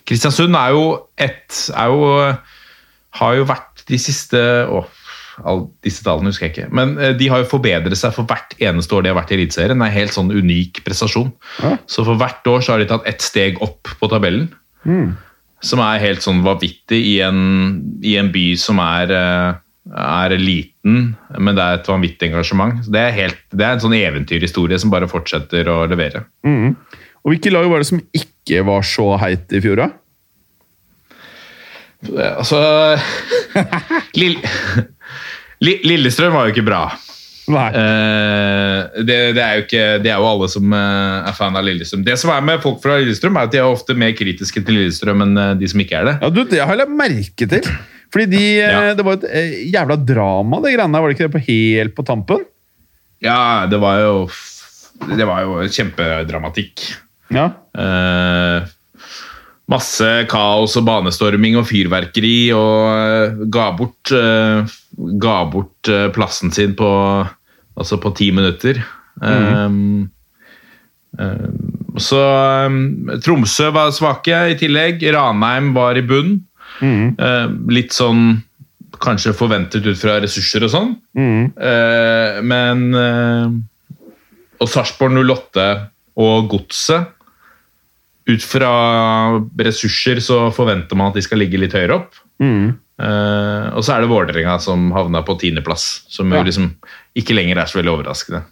[0.09, 0.85] Kristiansund er jo
[1.17, 2.33] et er jo,
[3.19, 4.39] Har jo vært de siste
[4.69, 4.83] Å,
[5.85, 6.69] disse tallene husker jeg ikke.
[6.75, 9.37] Men eh, de har jo forbedret seg for hvert eneste år de har vært i
[9.37, 9.79] Eliteserien.
[9.79, 11.29] Det er en helt sånn unik prestasjon.
[11.63, 11.77] Ja.
[11.87, 14.49] Så for hvert år så har de tatt ett steg opp på tabellen.
[14.83, 15.13] Mm.
[15.63, 17.39] Som er helt sånn vanvittig i en,
[18.03, 22.83] i en by som er, eh, er liten, men det er et vanvittig engasjement.
[22.85, 26.25] Så det, er helt, det er en sånn eventyrhistorie som bare fortsetter å levere.
[26.45, 26.75] Mm.
[27.23, 29.89] Og hvilke lag var det som ikke var så heit i fjor, da?
[32.23, 32.59] Altså
[34.19, 34.37] Lill,
[35.59, 36.83] Lillestrøm var jo ikke bra.
[37.49, 41.65] Eh, det, det, er jo ikke, det er jo alle som eh, er fan av
[41.65, 42.05] Lillestrøm.
[42.05, 44.77] Det som er med folk fra Lillestrøm, er at de er ofte mer kritiske til
[44.77, 46.17] Lillestrøm enn eh, de som ikke er det.
[46.21, 47.71] Ja, du, Det har jeg merke til.
[48.13, 48.93] Fordi de, eh, Ja.
[48.97, 51.01] det var et eh, jævla drama, det greiene der.
[51.01, 52.45] Var det ikke det på helt på tampen?
[53.21, 54.29] Ja, det var jo
[55.15, 56.81] Det var jo kjempedramatikk.
[57.31, 57.45] Ja.
[57.77, 58.65] Eh,
[59.69, 64.65] masse kaos og banestorming og fyrverkeri, og eh, ga bort, eh,
[65.23, 66.89] ga bort plassen sin på,
[67.77, 68.81] altså på ti minutter.
[69.21, 70.09] Mm.
[71.19, 71.47] eh,
[71.99, 72.19] så
[73.23, 75.01] Tromsø var svake i tillegg.
[75.15, 76.41] Ranheim var i bunn.
[76.81, 77.15] Mm.
[77.19, 78.41] Eh, litt sånn
[78.99, 80.89] kanskje forventet ut fra ressurser og sånn.
[81.17, 81.43] Mm.
[81.55, 83.47] Eh, men eh,
[84.59, 85.65] Og Sarpsborg 08
[86.19, 87.15] og Godset
[88.29, 88.71] Ut fra
[89.57, 92.19] ressurser så forventer man at de skal ligge litt høyere opp.
[92.43, 92.75] Mm.
[93.73, 96.37] Og så er det Vålerenga som havna på tiendeplass, som Ja.
[96.37, 96.67] jo liksom
[97.17, 98.43] ikke lenger er så veldig overraskende.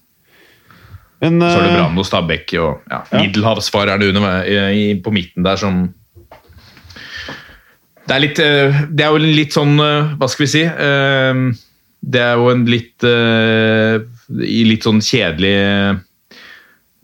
[1.21, 5.93] Men Så er det Brann og Stabæk og ja, middelhavsfarerne på midten der som
[8.07, 10.63] det er, litt, eh, det er jo en litt sånn eh, Hva skal vi si?
[10.63, 11.39] eh,
[12.07, 15.55] Det er jo en litt I litt sånn kjedelig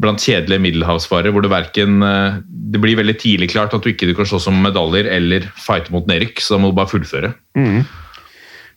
[0.03, 1.99] Blant kjedelige middelhavsfarere hvor det verken
[2.47, 6.07] Det blir veldig tidlig klart at du ikke kan slåss om medaljer eller fighte mot
[6.09, 7.29] nedrykk, så da må du bare fullføre.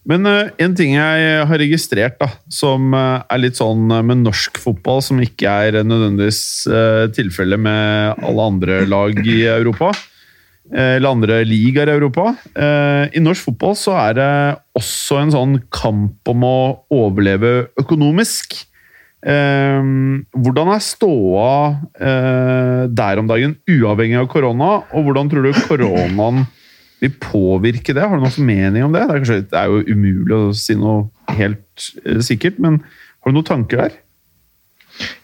[0.06, 5.00] Men eh, en ting jeg har registrert, da, som er litt sånn med norsk fotball,
[5.02, 6.42] som ikke er nødvendigvis
[7.16, 9.90] tilfellet med alle andre lag i Europa,
[10.74, 14.31] eller andre ligaer i Europa eh, I norsk fotball så er det
[14.79, 16.57] også en sånn kamp om å
[16.92, 18.59] overleve økonomisk.
[19.26, 19.87] Eh,
[20.35, 21.55] hvordan er ståa
[21.98, 26.44] eh, der om dagen, uavhengig av korona, og hvordan tror du koronaen
[27.02, 28.05] vil påvirke det?
[28.05, 29.05] Har du noen mening om det?
[29.07, 33.33] Det er, kanskje, det er jo umulig å si noe helt eh, sikkert, men har
[33.33, 33.98] du noen tanker der?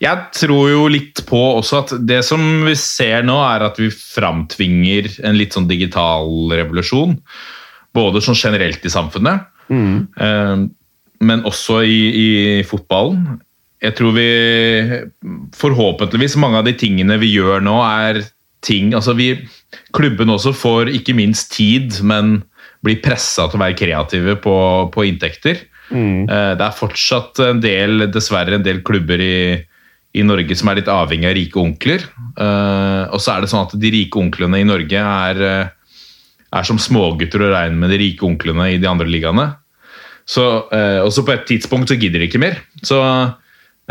[0.02, 3.88] Jeg tror jo litt på også at det som vi ser nå, er at vi
[3.92, 7.16] framtvinger en litt sånn digital revolusjon.
[7.96, 10.68] Både sånn generelt i samfunnet, mm.
[11.28, 12.28] men også i, i
[12.64, 13.40] fotballen.
[13.82, 14.28] Jeg tror vi
[15.58, 18.22] Forhåpentligvis mange av de tingene vi gjør nå, er
[18.62, 19.34] ting altså vi,
[19.96, 22.40] Klubben også får ikke minst tid, men
[22.82, 24.54] blir pressa til å være kreative på,
[24.94, 25.60] på inntekter.
[25.92, 26.24] Mm.
[26.28, 29.36] Eh, Det er fortsatt en del, dessverre en del klubber i,
[30.14, 32.02] i Norge som er litt avhengig av rike onkler.
[32.36, 35.68] Eh, og så er det sånn at de rike onklene i Norge er, eh,
[36.52, 39.46] er som smågutter å regne med de rike onklene i de andre ligaene.
[40.28, 42.58] Så, eh, og så på et tidspunkt så gidder de ikke mer.
[42.82, 42.98] Så,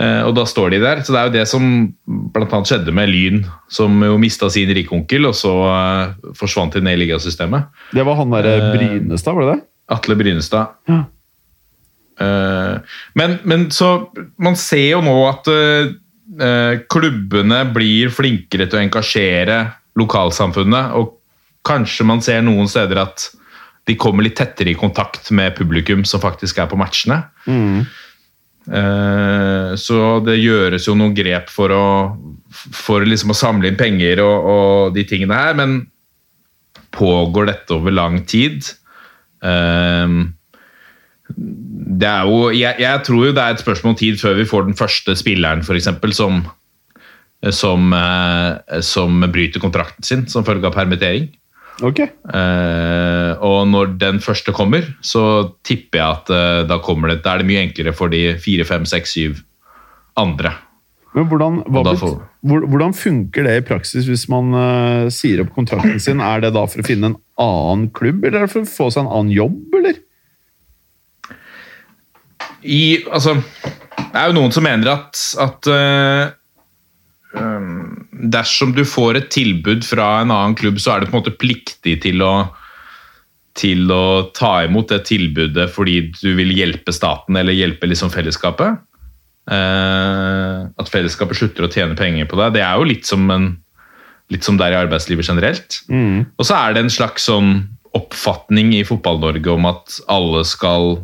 [0.02, 1.02] og da står de der.
[1.04, 1.64] Så det er jo det som
[2.08, 5.52] annet skjedde med Lyn, som jo mista sin rike onkel, og så
[6.40, 7.68] forsvant de ned i ligasystemet.
[7.94, 9.66] Det var han derre Brynestad, var det det?
[9.92, 10.72] Atle Brynestad.
[10.90, 11.04] Ja.
[12.20, 15.94] Eh, men, men så Man ser jo nå at eh,
[16.42, 19.62] eh, klubbene blir flinkere til å engasjere
[20.00, 21.18] lokalsamfunnet, og
[21.68, 23.28] kanskje man ser noen steder at
[23.90, 27.18] de kommer litt tettere i kontakt med publikum som faktisk er på matchene.
[27.50, 27.82] Mm.
[29.82, 31.86] Så det gjøres jo noen grep for å,
[32.54, 35.80] for liksom å samle inn penger og, og de tingene her, men
[36.94, 38.70] pågår dette over lang tid?
[39.44, 40.08] Eh,
[41.36, 44.48] det er jo, jeg, jeg tror jo det er et spørsmål om tid før vi
[44.50, 46.42] får den første spilleren for eksempel, som,
[47.54, 51.30] som, eh, som bryter kontrakten sin som følge av permittering.
[51.82, 52.04] Ok.
[52.30, 57.34] Uh, og når den første kommer, så tipper jeg at uh, da, kommer det, da
[57.34, 59.40] er det mye enklere for de fire, fem, seks, syv
[60.20, 60.52] andre.
[61.16, 65.98] Men hvordan, hva får- hvordan funker det i praksis hvis man uh, sier opp kontrakten
[66.00, 66.22] sin?
[66.24, 68.92] Er det da for å finne en annen klubb, eller er det for å få
[68.94, 70.00] seg en annen jobb, eller?
[72.64, 73.38] I, altså,
[74.12, 76.32] det er jo noen som mener at, at uh,
[77.38, 81.22] um, dersom du får et tilbud fra en annen klubb, så er du på en
[81.24, 82.34] måte pliktig til å,
[83.58, 88.80] til å ta imot det tilbudet fordi du vil hjelpe staten eller hjelpe liksom fellesskapet.
[89.52, 92.56] Uh, at fellesskapet slutter å tjene penger på deg.
[92.60, 93.54] Det er jo litt som, en,
[94.32, 95.82] litt som det er i arbeidslivet generelt.
[95.90, 96.28] Mm.
[96.38, 97.56] Og så er det en slags sånn
[97.98, 101.02] oppfatning i Fotball-Norge om at alle skal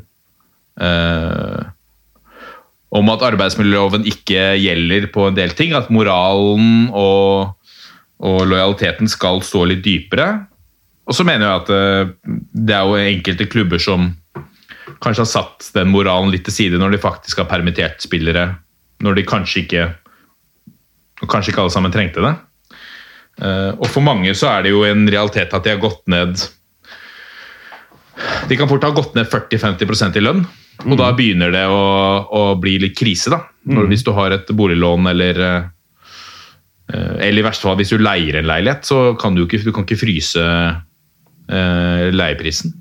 [2.98, 5.74] Om at arbeidsmiljøloven ikke gjelder på en del ting.
[5.78, 7.58] At moralen og,
[8.24, 10.30] og lojaliteten skal stå litt dypere.
[11.08, 12.34] Og så mener jeg at eh,
[12.68, 14.12] det er jo enkelte klubber som
[15.04, 18.50] kanskje har satt den moralen litt til side når de faktisk har permittert spillere.
[19.04, 19.88] Når de kanskje ikke
[21.18, 22.30] Kanskje ikke alle sammen trengte det.
[23.42, 26.38] Eh, og for mange så er det jo en realitet at de har gått ned
[28.50, 30.44] De kan fort ha gått ned 40-50% i lønn,
[30.86, 31.82] og da begynner det å,
[32.30, 33.32] å bli litt krise.
[33.34, 33.42] da.
[33.68, 35.64] Når, Hvis du har et boliglån eller eh,
[37.28, 39.88] Eller i verste fall hvis du leier en leilighet, så kan du ikke, du kan
[39.88, 42.76] ikke fryse eh, leieprisen.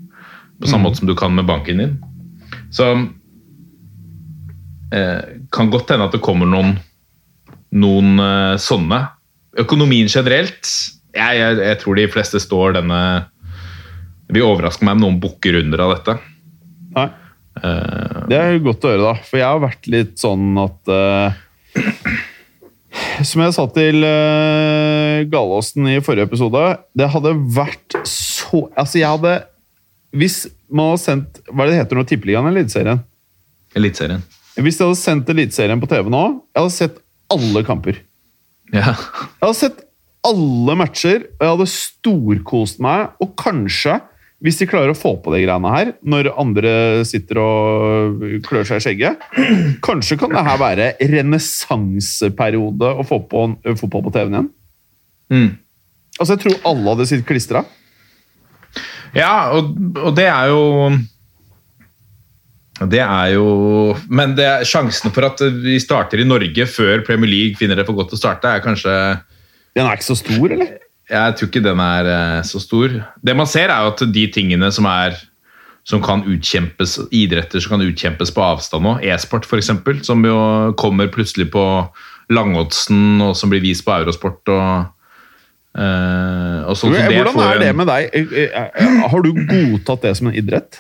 [0.61, 1.97] På samme måte som du kan med banken din.
[2.73, 2.93] Så
[4.95, 6.77] eh, kan godt hende at det kommer noen,
[7.75, 9.03] noen eh, sånne.
[9.65, 10.69] Økonomien generelt
[11.17, 12.99] jeg, jeg, jeg tror de fleste står denne
[14.27, 16.19] Det vil overraske meg om noen bukker under av dette.
[16.97, 17.07] Nei.
[17.63, 19.27] Eh, Det er godt å høre, da.
[19.27, 21.37] For jeg har vært litt sånn at uh,
[23.25, 26.63] Som jeg sa til uh, Galåsen i forrige episode
[26.97, 29.35] Det hadde vært så Altså, jeg hadde
[30.17, 32.07] Hvis man hadde sendt Hva er det det heter nå?
[32.11, 33.03] Tippeligaen eller Eliteserien?
[33.77, 34.23] Eliteserien.
[34.57, 36.23] Hvis de hadde sendt Eliteserien på TV nå,
[36.55, 37.01] jeg hadde sett
[37.33, 37.99] alle kamper.
[38.73, 38.95] Ja.
[38.95, 39.83] Jeg hadde sett
[40.27, 43.11] alle matcher, og jeg hadde storkost meg.
[43.21, 43.99] Og kanskje,
[44.45, 46.73] hvis de klarer å få på de greiene her, når andre
[47.09, 53.45] sitter og klør seg i skjegget Kanskje kan det her være renessanseperiode å få på
[53.65, 54.51] en- fotball på TV-en igjen?
[55.33, 55.49] Mm.
[56.21, 57.65] Altså, Jeg tror alle hadde sittet klistra.
[59.17, 59.73] Ja, og,
[60.05, 60.63] og det er jo
[62.93, 67.31] Det er jo Men det er sjansen for at vi starter i Norge før Premier
[67.33, 68.93] League finner det for godt å starte, er kanskje
[69.77, 70.77] Den er ikke så stor, eller?
[71.07, 72.93] Jeg tror ikke den er eh, så stor.
[73.23, 75.19] Det man ser, er jo at de tingene som er
[75.87, 79.71] som kan utkjempes, idretter som kan utkjempes på avstand nå, e-sport f.eks.,
[80.03, 80.39] som jo
[80.81, 81.63] kommer plutselig på
[82.35, 84.93] Langoddsen, og som blir vist på Eurosport og,
[85.77, 86.95] Uh, sånn.
[86.97, 88.15] Så Hvordan er det med deg?
[88.17, 90.79] Eh, Har du godtatt det som en idrett?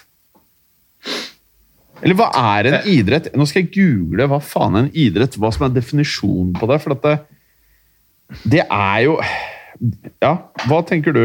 [2.00, 3.28] Eller hva er en idrett?
[3.36, 6.80] Nå skal jeg google hva faen er en idrett, hva som er definisjonen på det.
[6.80, 7.12] For det,
[8.56, 9.18] det er jo
[10.22, 10.36] Ja,
[10.66, 11.24] hva tenker du?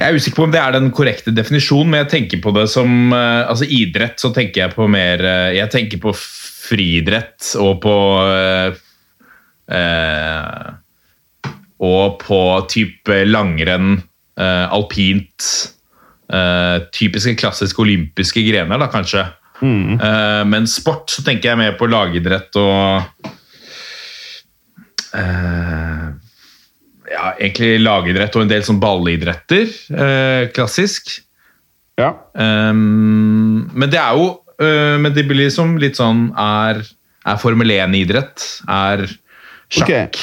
[0.00, 2.66] Jeg er usikker på om det er den korrekte definisjonen, men jeg tenker på det
[2.72, 4.16] som eh, altså idrett.
[4.22, 8.78] Så tenker jeg på mer eh, Jeg tenker på friidrett og på eh,
[9.76, 10.70] eh,
[11.84, 12.40] Og på
[12.72, 13.98] type langrenn,
[14.40, 15.50] eh, alpint
[16.32, 19.26] eh, Typiske klassiske olympiske grener, da, kanskje.
[19.60, 19.98] Mm.
[20.48, 23.26] men sport så tenker jeg mer på lagidrett og
[25.12, 26.06] eh,
[27.10, 29.66] ja, egentlig lagidrett og en del sånn ballidretter.
[29.90, 31.10] Eh, klassisk.
[32.00, 32.14] Ja.
[32.32, 34.28] Um, men det er jo
[34.62, 36.78] uh, Men det blir liksom litt sånn Er,
[37.28, 38.46] er Formel 1-idrett?
[38.72, 39.02] Er
[39.68, 40.16] sjakk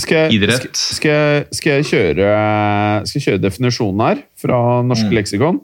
[0.00, 0.64] Skal jeg, Idrett.
[0.74, 2.32] skal, skal, jeg, skal, kjøre,
[3.06, 5.14] skal jeg kjøre definisjonen her fra Norsk Mm.
[5.20, 5.60] leksikon?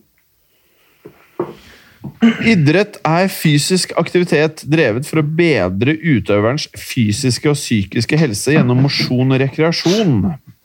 [2.44, 9.32] Idrett er fysisk aktivitet drevet for å bedre utøverens fysiske og psykiske helse gjennom mosjon
[9.32, 10.14] og rekreasjon,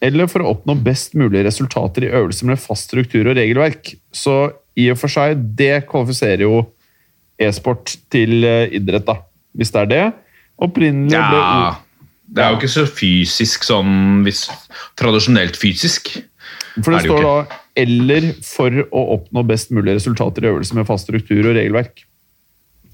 [0.05, 3.95] eller for å oppnå best mulig resultater i øvelser med fast struktur og regelverk.
[4.13, 4.35] Så
[4.77, 6.61] i og for seg, det kvalifiserer jo
[7.41, 9.19] e-sport til eh, idrett, da.
[9.55, 10.05] Hvis det er det.
[10.65, 11.73] Opprinnelig ble Ja,
[12.35, 14.45] det er jo ikke så fysisk sånn hvis,
[14.99, 16.11] Tradisjonelt fysisk.
[16.81, 20.87] For det, det står da 'eller for å oppnå best mulig resultater i øvelser med
[20.87, 22.05] fast struktur og regelverk'.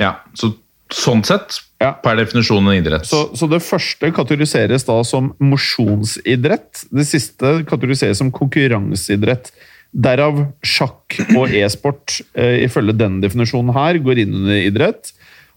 [0.01, 0.53] Ja, så
[0.91, 1.93] Sånn sett, Ja.
[2.03, 3.05] per definisjon en idrett.
[3.09, 6.85] Så, så det første kategoriseres da som mosjonsidrett.
[6.91, 9.51] Det siste kategoriseres som konkurranseidrett.
[9.91, 15.11] Derav sjakk og e-sport, eh, ifølge denne definisjonen her, går inn under idrett.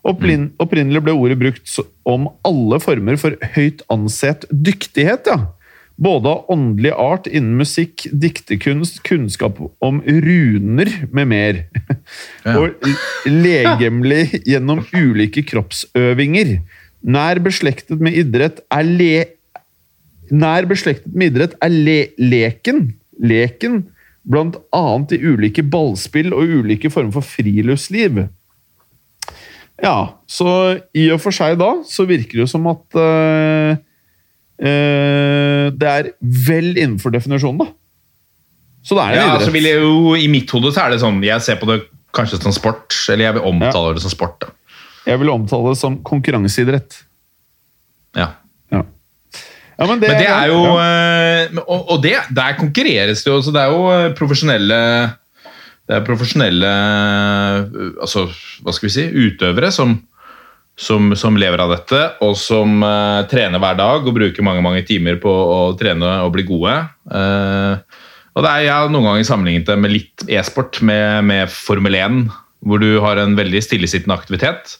[0.04, 5.38] Opprinn, opprinnelig ble ordet brukt om alle former for høyt ansett dyktighet, ja.
[5.94, 11.60] Både av åndelig art innen musikk, diktekunst, kunnskap om runer med mer.
[12.44, 12.58] Ja.
[12.58, 12.88] Og
[13.28, 16.58] legemlig gjennom ulike kroppsøvinger.
[17.04, 19.14] Nær beslektet med idrett er le...
[20.34, 22.88] Nær beslektet med idrett er le leken.
[23.22, 23.84] Leken
[24.28, 28.24] blant annet i ulike ballspill og ulike former for friluftsliv.
[29.82, 29.96] Ja,
[30.30, 30.48] så
[30.96, 33.80] i og for seg da, så virker det jo som at eh,
[34.64, 37.66] det er vel innenfor definisjonen, da.
[38.84, 39.46] Så det er det ja, idrett.
[39.48, 41.78] så vil jeg jo, I mitt hode så er det sånn Jeg ser på det
[42.14, 44.36] kanskje som sport, eller jeg vil omtale det som sport.
[44.44, 44.52] da.
[45.08, 47.00] Jeg vil omtale det som konkurranseidrett.
[48.16, 48.28] Ja.
[48.72, 48.84] Ja.
[49.74, 50.84] Ja, men det, Men det er jo ja.
[51.50, 53.40] eh, Og, og det, der konkurreres det jo.
[53.42, 54.78] Så det er jo eh, profesjonelle
[55.88, 58.28] Det er profesjonelle eh, altså,
[58.62, 59.96] hva skal vi si, utøvere som,
[60.76, 64.82] som, som lever av dette, og som uh, trener hver dag og bruker mange mange
[64.86, 66.74] timer på å trene og bli gode.
[67.06, 67.78] Uh,
[68.34, 71.94] og det er, Jeg har noen ganger sammenlignet det med litt e-sport, med, med Formel
[71.98, 72.24] 1,
[72.66, 74.78] hvor du har en veldig stillesittende aktivitet.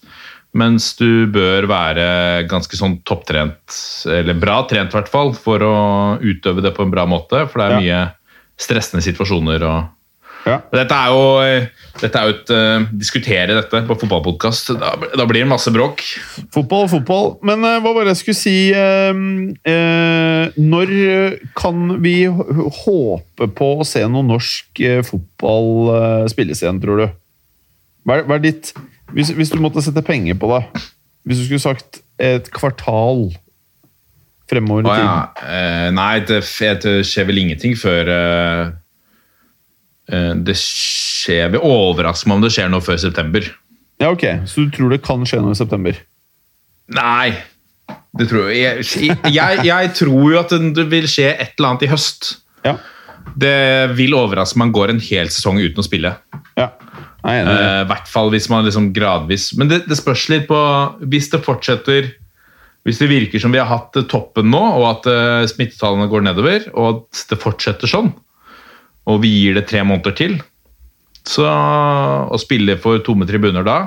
[0.54, 2.06] Mens du bør være
[2.50, 3.74] ganske sånn topptrent,
[4.10, 5.78] eller bra trent i hvert fall, for å
[6.22, 7.44] utøve det på en bra måte.
[7.50, 8.02] For det er mye
[8.58, 9.66] stressende situasjoner.
[9.66, 10.03] og
[10.44, 10.58] Ja.
[10.74, 11.68] Dette er jo,
[12.02, 16.02] dette er jo et uh, Diskutere dette på fotballpodkast, da, da blir det masse bråk.
[16.52, 17.30] Fotball, fotball.
[17.48, 19.22] Men uh, hva var det jeg skulle si uh,
[19.72, 20.92] eh, Når
[21.56, 27.06] kan vi håpe på å se noe norsk eh, fotball eh, spilles igjen, tror du?
[28.04, 28.74] Hva er, hva er ditt
[29.14, 30.62] hvis, hvis du måtte sette penger på det
[31.28, 33.28] Hvis du skulle sagt et kvartal
[34.50, 35.20] fremover i tiden ja.
[35.44, 36.42] Eh, nei, det,
[36.84, 38.72] det skjer vel ingenting før eh, eh,
[40.04, 43.46] Det skjer vil overraske meg om det skjer noe før september.
[44.02, 44.24] Ja, ok.
[44.50, 45.96] Så du tror det kan skje noe i september?
[46.92, 47.32] Nei,
[48.18, 48.84] det tror jeg.
[48.84, 52.34] Jeg, jeg, jeg tror jo at det vil skje et eller annet i høst.
[52.66, 52.76] Ja.
[53.32, 53.56] Det
[53.96, 56.16] vil overraske om man går en hel sesong uten å spille.
[56.60, 56.70] ja.
[57.24, 57.38] I.
[57.40, 60.58] Eh, I hvert fall hvis man liksom gradvis Men det, det spørs litt på
[61.08, 62.10] Hvis det fortsetter
[62.84, 66.26] Hvis det virker som vi har hatt eh, toppen nå, og at uh, smittetallene går
[66.26, 68.10] nedover, og at det fortsetter sånn,
[69.10, 70.38] og vi gir det tre måneder til,
[71.24, 73.78] så å spille for tomme tribuner da,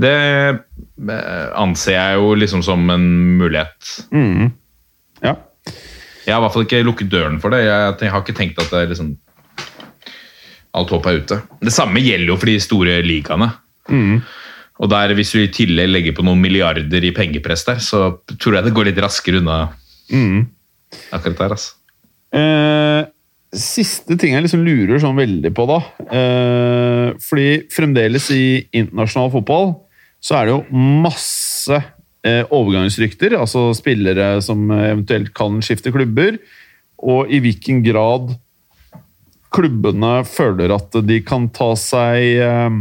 [0.00, 3.06] det eh, anser jeg jo liksom som en
[3.40, 3.94] mulighet.
[4.14, 4.52] Mm.
[5.24, 5.34] Ja.
[6.24, 7.64] Jeg har i hvert fall ikke lukket døren for det.
[7.66, 9.16] Jeg, har ikke tenkt at det er liksom
[10.78, 11.36] Alt håp er ute.
[11.58, 13.48] Det samme gjelder jo for de store ligaene.
[13.90, 14.20] Mm.
[14.80, 18.04] Og der, hvis du i tillegg legger på noen milliarder i pengepress der, så
[18.36, 19.56] tror jeg det går litt raskere unna
[20.10, 20.46] Mm.
[21.14, 21.52] akkurat der.
[21.54, 21.74] altså.
[22.34, 23.04] Eh,
[23.56, 28.44] siste ting jeg liksom lurer sånn veldig på, da eh, Fordi fremdeles i
[28.78, 29.72] internasjonal fotball
[30.20, 31.78] så er det jo masse
[32.28, 33.32] eh, overgangsrykter.
[33.38, 36.36] Altså spillere som eventuelt kan skifte klubber.
[37.00, 38.34] Og i hvilken grad
[39.48, 42.80] klubbene føler at de kan ta seg eh,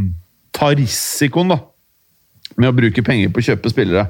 [0.59, 1.61] Ta risikoen, da.
[2.59, 4.09] Med å bruke penger på å kjøpe spillere.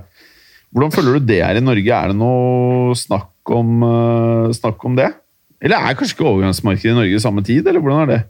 [0.73, 1.93] Hvordan føler du det er i Norge?
[1.93, 5.11] Er det noe snakk om, eh, snakk om det?
[5.59, 8.21] Eller er kanskje ikke overgangsmarkedet i Norge i samme tid, eller hvordan er det?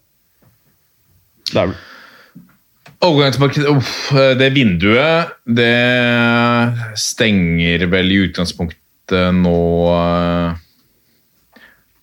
[1.49, 1.77] Det er vel
[2.99, 4.09] Overgangsmarkedet uff,
[4.39, 9.59] Det vinduet, det stenger vel i utgangspunktet nå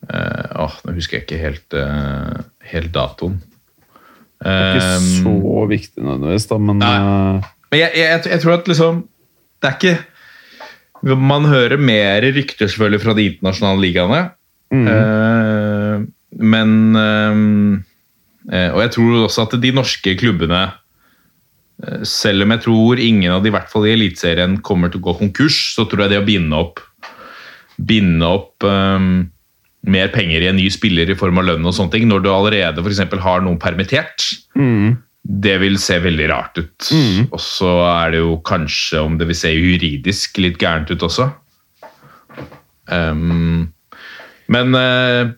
[0.08, 2.40] eh, Åh, nå husker jeg ikke helt, eh,
[2.72, 3.36] helt datoen.
[4.40, 6.96] ikke Eh, så viktig nødvendigvis, da, men Nei.
[7.72, 8.98] Men jeg, jeg, jeg tror at liksom
[9.62, 14.20] Det er ikke Man hører mer rykter selvfølgelig fra de internasjonale ligaene.
[14.84, 16.02] Eh,
[16.36, 23.00] men eh, Og jeg tror også at de norske klubbene eh, Selv om jeg tror
[23.02, 26.04] ingen av de, i hvert fall i Eliteserien, kommer til å gå konkurs, så tror
[26.04, 26.82] jeg det å binde opp
[27.76, 29.26] Binde opp um,
[29.86, 32.30] mer penger i en ny spiller i form av lønn og sånne ting, når du
[32.32, 34.24] allerede for eksempel har noen permittert,
[35.44, 36.88] det vil se veldig rart ut.
[37.28, 41.28] Og så er det jo kanskje, om det vil se juridisk, litt gærent ut også.
[42.88, 43.68] Um,
[44.52, 45.32] men eh,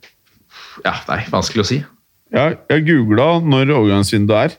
[0.84, 1.78] Ja, nei, vanskelig å si.
[2.34, 4.56] Ja, jeg googla når overgangsvinduet er.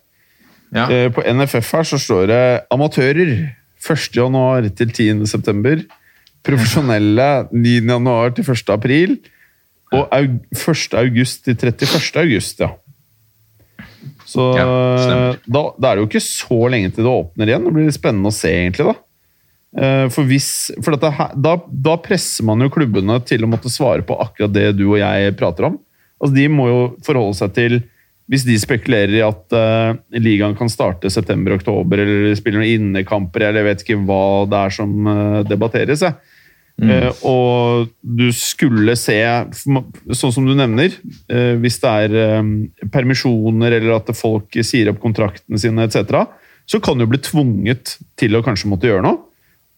[0.76, 0.86] Ja.
[0.90, 2.42] Eh, På NFF her så står det
[2.74, 3.32] amatører
[3.80, 4.10] 1.
[4.18, 5.26] januar til 10.
[5.30, 5.82] september.
[6.46, 7.76] Profesjonelle 9.
[7.90, 8.74] januar til 1.
[8.76, 9.18] april.
[9.94, 10.94] Og aug 1.
[11.00, 12.20] august til 31.
[12.22, 12.74] august, ja.
[14.30, 14.66] Så Ja,
[15.50, 17.66] da, da er det jo ikke så lenge til det åpner igjen.
[17.66, 18.86] Det blir spennende å se, egentlig.
[18.92, 18.94] da.
[19.78, 24.06] Eh, For, hvis, for dette, da, da presser man jo klubbene til å måtte svare
[24.06, 25.78] på akkurat det du og jeg prater om.
[26.20, 27.80] Altså, De må jo forholde seg til
[28.30, 33.64] Hvis de spekulerer i at uh, ligaen kan starte september-oktober, eller spiller noen innekamper, eller
[33.64, 36.04] jeg vet ikke hva det er som uh, debatteres.
[36.78, 36.92] Mm.
[36.92, 39.18] Uh, og du skulle se,
[39.58, 40.94] sånn som du nevner,
[41.58, 42.46] hvis det er
[42.94, 46.22] permisjoner eller at folk sier opp kontraktene sine etc.,
[46.70, 49.26] så kan du bli tvunget til å kanskje måtte gjøre noe.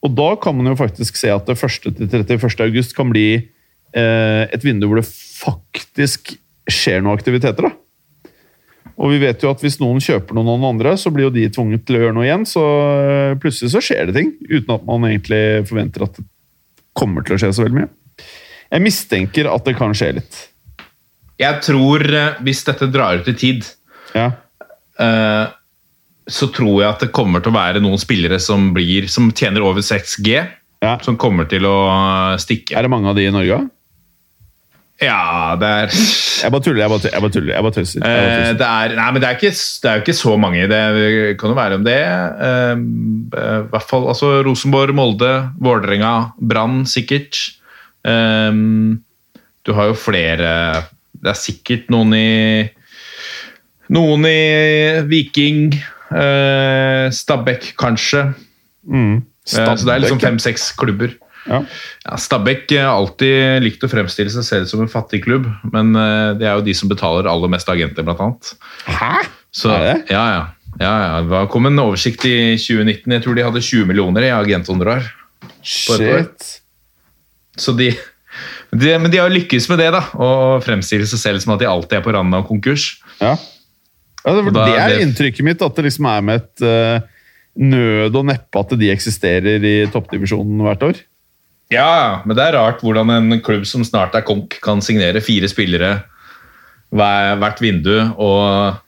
[0.02, 1.92] Og da kan man jo faktisk se at det 1.
[1.98, 2.48] til 31.
[2.66, 6.34] august kan bli eh, et vindu hvor det faktisk
[6.72, 7.68] skjer noen aktiviteter.
[7.70, 7.72] da.
[9.02, 11.34] Og vi vet jo at hvis noen kjøper noen av noen andre, så blir jo
[11.34, 12.46] de tvunget til å gjøre noe igjen.
[12.50, 16.26] Så eh, plutselig så skjer det ting, uten at man egentlig forventer at det
[16.98, 17.92] kommer til å skje så veldig mye.
[18.72, 20.38] Jeg mistenker at det kan skje litt.
[21.42, 23.66] Jeg tror, eh, hvis dette drar ut i tid,
[24.18, 24.32] Ja.
[25.00, 25.46] eh,
[26.30, 29.64] så tror jeg at det kommer til å være noen spillere som, blir, som tjener
[29.66, 30.34] over 6G,
[30.84, 30.96] ja.
[31.06, 31.78] som kommer til å
[32.42, 32.78] stikke.
[32.78, 33.64] Er det mange av de i Norge?
[35.02, 36.82] Ja, det er Jeg bare tuller.
[36.84, 37.54] Jeg bare, jeg bare tuller.
[37.56, 38.04] Jeg bare tøyser.
[38.06, 40.68] Eh, det er, nei, men det er, ikke, det er jo ikke så mange.
[40.70, 40.82] Det
[41.42, 42.02] kan jo være om det.
[42.48, 42.74] Eh,
[43.42, 47.40] eh, hvert fall altså Rosenborg, Molde, Vålerenga, Brann sikkert.
[48.06, 48.54] Eh,
[49.62, 50.52] du har jo flere
[51.22, 52.30] Det er sikkert noen i
[53.94, 55.74] Noen i Viking.
[56.12, 58.30] Eh, Stabæk, kanskje.
[58.88, 59.18] Mm.
[59.22, 61.14] Eh, så det er liksom fem-seks klubber.
[61.50, 61.64] Ja.
[62.06, 66.34] Ja, Stabæk har alltid likt å fremstille seg selv som en fattig klubb, men eh,
[66.38, 68.54] det er jo de som betaler aller mest agenter, blant annet.
[68.86, 69.14] Hæ?
[69.52, 69.96] Så, Er det?
[70.14, 70.44] Ja, ja.
[70.80, 71.16] ja, ja.
[71.28, 73.12] Det kom en oversikt i 2019.
[73.12, 75.10] Jeg tror de hadde 20 millioner i agenthonorar.
[75.66, 76.54] Shit.
[77.60, 77.90] Så de,
[78.72, 80.06] de, men de har lykkes med det, da.
[80.16, 82.94] Å fremstille seg selv som at de alltid er på randen av konkurs.
[83.20, 83.36] Ja.
[84.26, 87.08] Ja det, det er inntrykket mitt, at det liksom er med et uh,
[87.62, 91.02] nød og neppe at de eksisterer i toppdivisjonen hvert år.
[91.72, 95.48] Ja, men det er rart hvordan en klubb som snart er konk, kan signere fire
[95.52, 95.92] spillere
[96.92, 98.82] hver, hvert vindu og,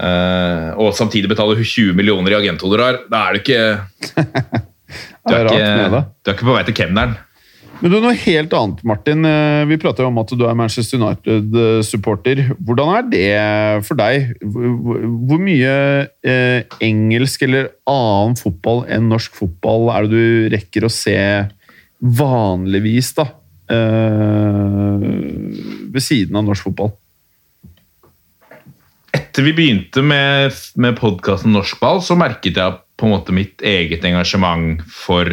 [0.00, 3.04] uh, og samtidig betale 20 millioner i agenthonorar.
[3.12, 3.62] Da er du ikke
[5.26, 7.16] Du Det er er ikke, du er ikke på vei til kemneren.
[7.82, 9.24] Men du, noe helt annet, Martin.
[9.28, 12.42] Eh, Vi prater jo om at du er Manchester United-supporter.
[12.56, 14.32] Hvordan er det for deg?
[14.42, 15.72] Hvor mye
[16.24, 21.18] eh, engelsk eller annen fotball enn norsk fotball er det du rekker å se
[22.00, 23.28] vanligvis, da?
[23.72, 25.08] Eh,
[25.92, 26.94] ved siden av norsk fotball?
[29.16, 33.60] Etter vi begynte med, med podkasten Norsk ball, så merket jeg på en måte mitt
[33.64, 35.28] eget engasjement for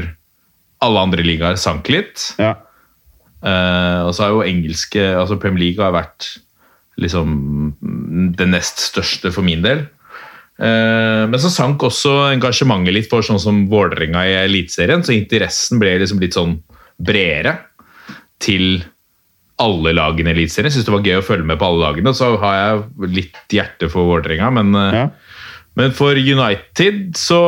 [0.83, 2.29] alle andre ligaer sank litt.
[2.41, 2.55] Ja.
[3.43, 6.29] Uh, og så har jo engelske altså Premier League har vært
[7.01, 7.73] liksom
[8.37, 9.83] det nest største for min del.
[10.61, 15.81] Uh, men så sank også engasjementet litt for sånn som Vålerenga i Eliteserien, så interessen
[15.81, 16.59] ble liksom litt sånn
[17.03, 17.57] bredere
[18.43, 18.83] til
[19.63, 20.73] alle lagene i Eliteserien.
[20.73, 22.13] Syns det var gøy å følge med på alle lagene.
[22.15, 25.07] Så har jeg litt hjerte for Vålerenga, men uh, ja.
[25.79, 27.41] men for United så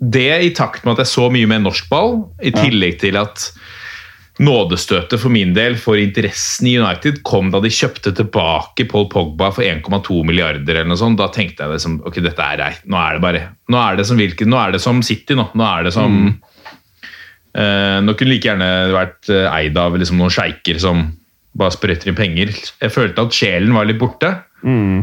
[0.00, 3.50] Det i takt med at jeg så mye mer norsk ball, i tillegg til at
[4.40, 9.50] nådestøtet for min del for interessen i United kom da de kjøpte tilbake Paul Pogba
[9.52, 11.20] for 1,2 milliarder eller noe sånt.
[11.20, 12.86] Da tenkte jeg liksom, ok, dette er greit.
[12.88, 15.50] Nå er det bare Nå er det som, hvilken, nå er det som City, nå.
[15.52, 16.18] Nå er det som
[17.52, 21.10] eh, Nå kunne like gjerne vært eh, eid av liksom, noen sjeiker som
[21.60, 22.54] bare sprøyter inn penger.
[22.80, 24.32] Jeg følte at sjelen var litt borte.
[24.64, 25.02] Mm.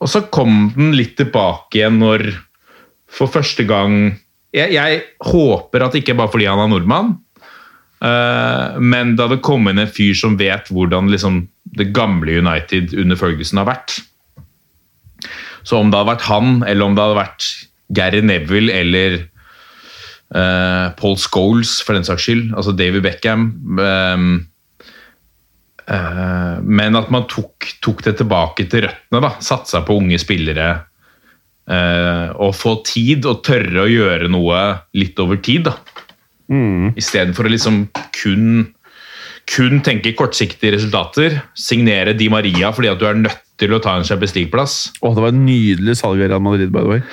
[0.00, 2.30] Og så kom den litt tilbake igjen når
[3.10, 4.18] for første gang
[4.54, 7.12] Jeg, jeg håper at det ikke bare fordi han er nordmann,
[8.02, 11.44] uh, men det kom inn en fyr som vet hvordan liksom,
[11.78, 14.00] det gamle United under Ferguson har vært.
[15.62, 17.46] Så om det hadde vært han, eller om det hadde vært
[17.94, 19.16] Gary Neville eller
[20.34, 23.48] uh, Paul Scholes, for den saks skyld, altså David Beckham,
[23.78, 24.28] um,
[25.86, 29.22] uh, men at man tok, tok det tilbake til røttene.
[29.22, 30.72] da, Satsa på unge spillere.
[31.70, 34.58] Eh, og få tid og tørre å gjøre noe
[34.96, 35.62] litt over tid.
[35.70, 35.74] da.
[36.50, 36.86] Mm.
[36.98, 37.74] Istedenfor å liksom
[38.16, 38.44] kun,
[39.50, 41.30] kun tenke kortsiktige resultater.
[41.54, 44.74] Signere Di Maria fordi at du er nødt til å ta en Champions League-plass.
[45.04, 47.02] Oh, det var et nydelig salg av Real Madrid, by the way.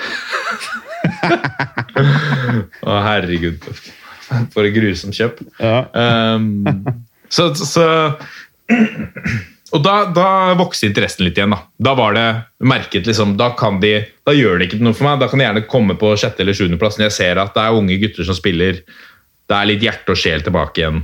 [2.88, 3.58] Å, herregud.
[4.52, 5.34] For et grusomt kjøp.
[5.60, 5.78] Ja.
[5.92, 6.64] Um,
[7.32, 7.84] så, så
[9.76, 11.52] Og da, da vokste interessen litt igjen.
[11.52, 11.58] Da
[11.90, 12.26] Da var det
[12.64, 15.20] merket liksom, da, kan de, da gjør det ikke noe for meg.
[15.20, 17.76] Da kan de gjerne komme på sjette- eller sjuendeplass når jeg ser at det er
[17.76, 18.80] unge gutter som spiller.
[19.48, 21.02] Det er litt hjerte og sjel tilbake igjen.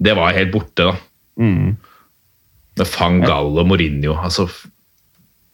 [0.00, 0.96] Det var helt borte, da.
[1.40, 1.76] Mm.
[2.80, 4.18] Med Van Gall og Mourinho.
[4.18, 4.48] Altså,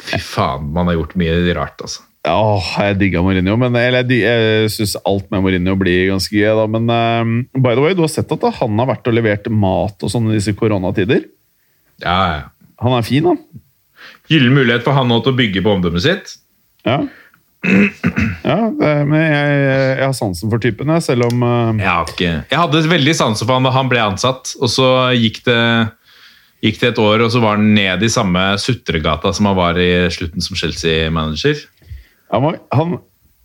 [0.06, 2.04] fy faen, man har gjort mye rart, altså.
[2.26, 6.34] Ja, åh, jeg digga Mourinho, men eller, jeg, jeg syns alt med Mourinho blir ganske
[6.34, 6.48] gøy.
[6.58, 9.46] da, Men uh, by the way, du har sett at han har vært og levert
[9.52, 11.22] mat og sånn i disse koronatider?
[12.04, 12.40] Ja, ja.
[12.82, 13.38] Han er fin, han.
[14.30, 16.34] Gyllen mulighet for han nå til å bygge på omdømmet sitt.
[16.86, 16.98] Ja.
[18.46, 21.72] ja det, men jeg, jeg har sansen for typen, jeg, selv om uh...
[21.80, 25.40] Jeg, ikke, jeg hadde veldig sansen for han da han ble ansatt, og så gikk
[25.48, 25.58] det,
[26.66, 29.80] gikk det et år, og så var han ned i samme sutregata som han var
[29.80, 31.64] i slutten som Chelsea-manager.
[32.34, 32.96] han, han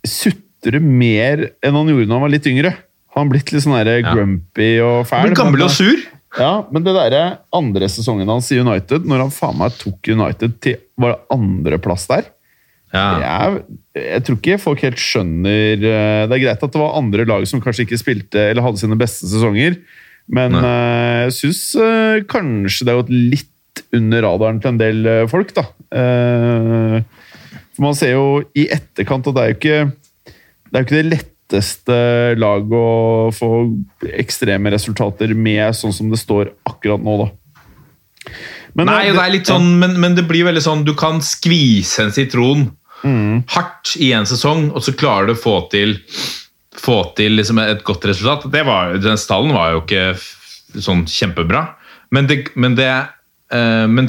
[0.06, 2.74] sutrer mer enn han gjorde da han var litt yngre.
[3.12, 3.76] Han har blitt litt sånn
[4.06, 5.26] grumpy og fæl.
[5.26, 6.00] Han gammel og sur.
[6.38, 10.54] Ja, men det der andre sesongen hans i United, når han faen meg tok United
[10.64, 12.30] til var det andreplass der
[12.92, 13.04] Ja.
[13.20, 13.60] jeg,
[13.96, 17.44] jeg tror ikke folk helt skjønner eh, Det er greit at det var andre lag
[17.48, 19.78] som kanskje ikke spilte eller hadde sine beste sesonger,
[20.28, 20.62] men Nei.
[20.64, 21.62] eh, jeg syns
[22.32, 23.48] kanskje det har gått litt
[23.96, 25.64] under radaren til en del eh, folk, da.
[25.96, 27.02] Eh,
[27.72, 28.24] for man ser jo
[28.56, 29.78] i etterkant at det er jo ikke
[30.72, 31.08] det er jo ikke det
[31.52, 33.50] letteste lag å få
[34.18, 38.32] ekstreme resultater med, sånn som det står akkurat nå, da.
[38.74, 41.18] Men, Nei, eh, det er litt sånn, men, men det blir veldig sånn Du kan
[41.20, 42.70] skvise en sitron
[43.02, 43.42] Mm.
[43.50, 45.96] hardt i en sesong, og så klarer du å få til,
[46.78, 48.44] få til liksom et godt resultat.
[48.52, 50.04] Det var, den stallen var jo ikke
[50.78, 51.64] sånn kjempebra,
[52.14, 52.92] men det, men det
[53.50, 54.06] eh, men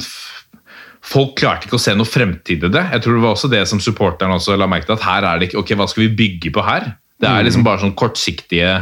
[1.04, 2.80] Folk klarte ikke å se noe fremtid i det.
[2.94, 4.94] Jeg tror det var også det som supporterne også la merke til.
[4.94, 6.94] at her er det ikke, ok, Hva skal vi bygge på her?
[7.24, 8.72] Det er liksom bare sånn kortsiktige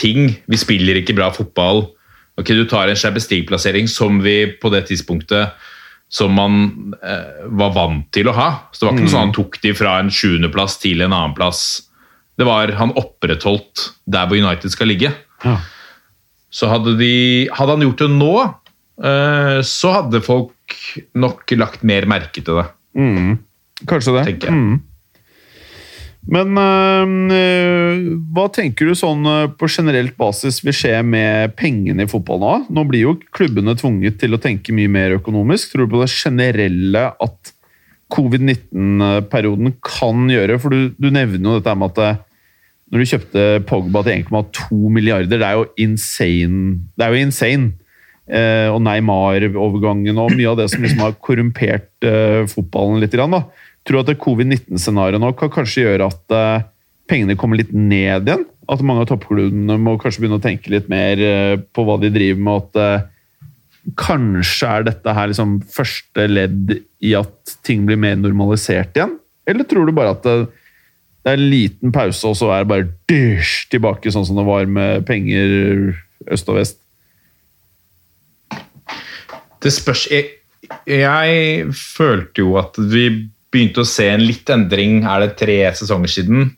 [0.00, 0.34] ting.
[0.50, 1.86] Vi spiller ikke bra fotball.
[2.40, 5.54] Ok, Du tar en Champions League-plassering som vi på det tidspunktet
[6.10, 8.48] som man eh, var vant til å ha.
[8.72, 11.36] Så det var ikke noe sånn han tok de fra en sjuendeplass til en annen
[11.36, 11.84] plass.
[12.40, 15.12] Det var Han opprettholdt der hvor United skal ligge.
[15.44, 15.58] Ja.
[16.50, 18.34] Så hadde, de, hadde han gjort det nå,
[19.06, 20.78] eh, så hadde folk
[21.14, 22.66] nok lagt mer merke til det.
[22.98, 23.36] Mm,
[23.86, 24.24] kanskje det.
[24.32, 24.58] Tenker jeg.
[24.58, 24.89] Mm.
[26.28, 26.52] Men
[27.32, 28.02] øh,
[28.34, 32.52] hva tenker du sånn øh, på generelt basis vil skje med pengene i fotball nå?
[32.76, 35.72] Nå blir jo klubbene tvunget til å tenke mye mer økonomisk.
[35.72, 37.54] Tror du på det generelle at
[38.12, 40.60] covid-19-perioden kan gjøre?
[40.60, 42.12] For du, du nevner jo dette med at det,
[42.90, 46.80] når du kjøpte Pogba til 1,2 milliarder, det er jo insane.
[46.98, 47.72] Det er jo insane.
[48.30, 53.14] Eh, og Neymar-overgangen og mye av det som liksom har korrumpert eh, fotballen litt.
[53.16, 53.46] Grann, da.
[53.88, 56.66] Tror at det covid-19-scenarioet nå kan kanskje gjøre at eh,
[57.10, 58.44] pengene kommer litt ned igjen?
[58.70, 62.12] At mange av toppklubbene må kanskje begynne å tenke litt mer eh, på hva de
[62.12, 62.68] driver med?
[62.68, 63.08] at eh,
[63.96, 69.16] Kanskje er dette her liksom første ledd i at ting blir mer normalisert igjen?
[69.48, 70.34] Eller tror du bare at det,
[71.24, 74.44] det er en liten pause, og så er det bare dysj, tilbake sånn som det
[74.46, 75.94] var med penger
[76.28, 76.78] øst og vest?
[79.60, 80.28] Det spørs jeg,
[80.88, 83.08] jeg følte jo at vi
[83.50, 86.52] begynte å se en litt endring Er det tre sesonger siden?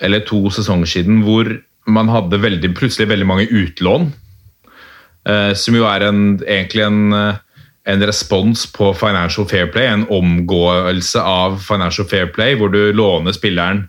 [0.00, 1.50] Eller to sesonger siden, hvor
[1.90, 4.06] man hadde veldig, plutselig veldig mange utlån.
[5.28, 7.40] Eh, som jo er en, egentlig en, eh,
[7.92, 9.90] en respons på Financial Fair Play.
[9.90, 13.88] En omgåelse av Financial Fair Play, hvor du låner spilleren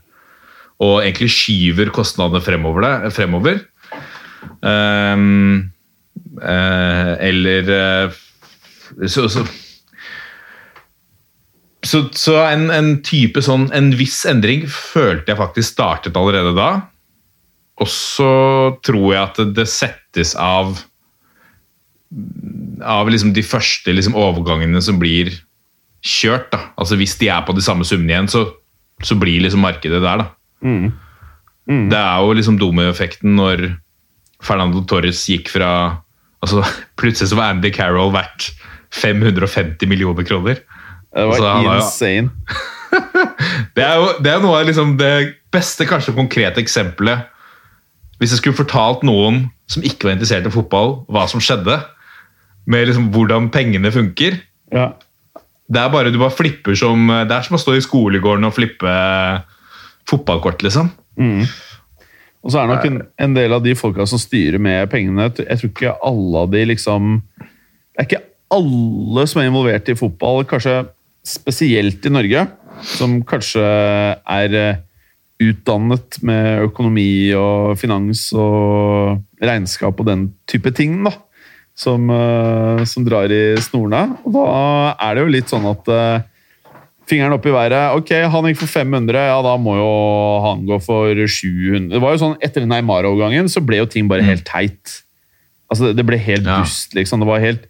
[0.81, 2.83] og egentlig skyver kostnadene fremover.
[2.83, 3.61] Det, fremover.
[4.65, 5.27] Eh,
[6.41, 8.11] Eh, eller eh,
[9.07, 9.43] så, så,
[11.91, 16.69] så, så en, en type sånn En viss endring følte jeg faktisk startet allerede da.
[17.81, 18.31] Og så
[18.85, 20.75] tror jeg at det settes av
[22.81, 25.33] Av liksom de første liksom overgangene som blir
[26.01, 26.49] kjørt.
[26.53, 26.71] da.
[26.81, 28.47] Altså Hvis de er på de samme summene igjen, så,
[29.05, 30.23] så blir liksom markedet der.
[30.23, 30.31] da.
[31.91, 33.67] Det er jo liksom dominoeffekten når
[34.41, 35.69] Fernando Torres gikk fra
[36.41, 36.63] altså
[36.99, 38.49] Plutselig så var Andy Carroll verdt
[38.91, 40.59] 550 millioner kroner.
[41.13, 41.67] Det var Altså, insane.
[41.67, 42.29] var insane.
[43.75, 45.13] Det er jo det er noe av liksom det
[45.51, 47.27] beste, kanskje konkrete eksempelet
[48.19, 51.77] Hvis jeg skulle fortalt noen som ikke var interessert i fotball, hva som skjedde,
[52.67, 54.35] med liksom hvordan pengene funker.
[54.75, 54.89] Ja.
[55.71, 58.53] Det er bare, Du bare flipper som Det er som å stå i skolegården og
[58.57, 58.91] flippe
[60.09, 60.89] fotballkort, liksom.
[62.41, 65.29] Og så er det nok en, en del av de folka som styrer med pengene
[65.37, 69.95] Jeg tror ikke alle av de liksom Det er ikke alle som er involvert i
[69.95, 70.81] fotball, kanskje
[71.25, 72.45] spesielt i Norge,
[72.97, 74.79] som kanskje er eh,
[75.41, 81.15] utdannet med økonomi og finans og regnskap og den type ting, da.
[81.77, 84.17] Som, eh, som drar i snorene.
[84.27, 84.49] Og da
[84.99, 86.27] er det jo litt sånn at eh,
[87.11, 87.97] Fingeren opp i været.
[87.97, 89.87] Ok, han gikk for 500, ja da må jo
[90.45, 91.89] han gå for 700.
[91.91, 95.01] Det var jo sånn, Etter Neymar-overgangen så ble jo ting bare helt teit.
[95.67, 97.19] Altså, Det det ble helt dust, liksom.
[97.19, 97.65] Det var helt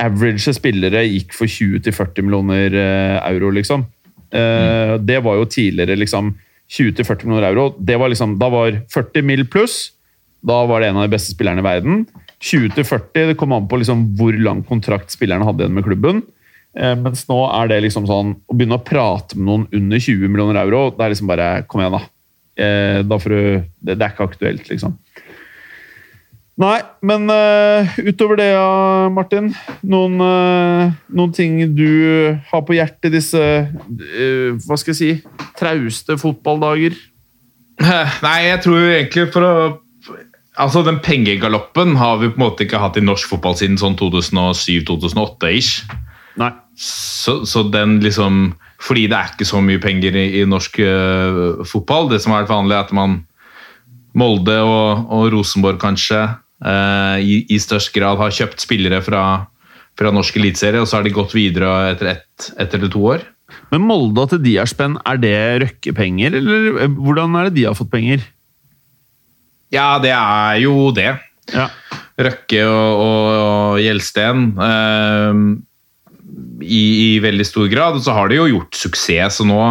[0.00, 3.84] Average spillere gikk for 20-40 millioner eh, euro, liksom.
[4.32, 6.32] Eh, Det var jo tidligere liksom
[6.72, 7.74] 20-40 millioner euro.
[7.78, 9.44] Det var liksom, Da var 40 mill.
[9.46, 9.90] pluss.
[10.42, 12.06] Da var det en av de beste spillerne i verden.
[12.42, 16.22] 20-40, det kom an på liksom hvor lang kontrakt spillerne hadde igjen med klubben.
[16.74, 20.26] Eh, mens nå er det liksom sånn Å begynne å prate med noen under 20
[20.32, 22.06] millioner euro, det er liksom bare Kom igjen, da.
[23.04, 23.42] Da får du,
[23.84, 24.96] det, det er ikke aktuelt, liksom.
[26.60, 29.48] Nei, men uh, utover det, ja, Martin.
[29.88, 36.18] Noen, uh, noen ting du har på hjertet disse uh, Hva skal jeg si trauste
[36.20, 36.98] fotballdager?
[38.26, 39.54] Nei, jeg tror jo egentlig for å
[40.60, 43.94] Altså, Den pengegaloppen har vi på en måte ikke hatt i norsk fotball siden sånn
[43.96, 45.86] 2007-2008-ish.
[46.36, 46.50] Nei.
[46.76, 48.50] Så, så den liksom
[48.84, 50.76] Fordi det er ikke så mye penger i, i norsk
[51.70, 52.10] fotball.
[52.12, 53.22] Det som er vanlig, er at man
[54.18, 59.22] Molde og, og Rosenborg kanskje eh, i, i størst grad har kjøpt spillere fra,
[59.98, 63.24] fra norsk eliteserie, og så har de gått videre etter ett et eller to år.
[63.72, 65.34] Men Molde til de er spenn, er det
[65.64, 68.24] Røkke-penger, eller eh, hvordan er det de har fått penger?
[69.72, 71.14] Ja, det er jo det.
[71.52, 71.70] Ja.
[72.20, 75.38] Røkke og, og, og Gjelsten eh,
[76.62, 77.96] i, i veldig stor grad.
[77.96, 79.62] Og så har de jo gjort suksess, så nå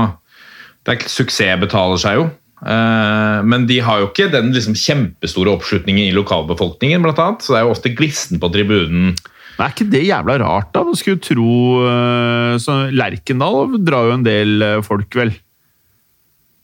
[0.82, 2.30] det er, Suksess betaler seg jo.
[2.62, 7.46] Eh, men de har jo ikke den liksom, kjempestore oppslutningen i lokalbefolkningen, blant annet.
[7.46, 9.14] Så det er jo ofte glissen på tribunen.
[9.58, 10.84] Men er ikke det jævla rart, da?
[10.88, 15.34] Man skulle tro eh, så Lerkendal drar jo en del eh, folk, vel?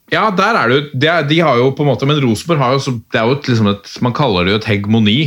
[0.08, 2.76] Ja, der er det jo de, de har jo på en måte, Men Rosenborg har
[2.78, 5.18] jo så, det er jo et, liksom et, Man kaller det jo et hegemoni.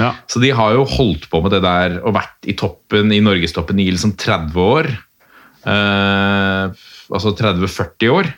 [0.00, 0.14] Ja.
[0.32, 3.82] Så de har jo holdt på med det der og vært i toppen i norgestoppen
[3.82, 4.88] i liksom 30 år.
[5.68, 8.32] Eh, altså 30-40 år.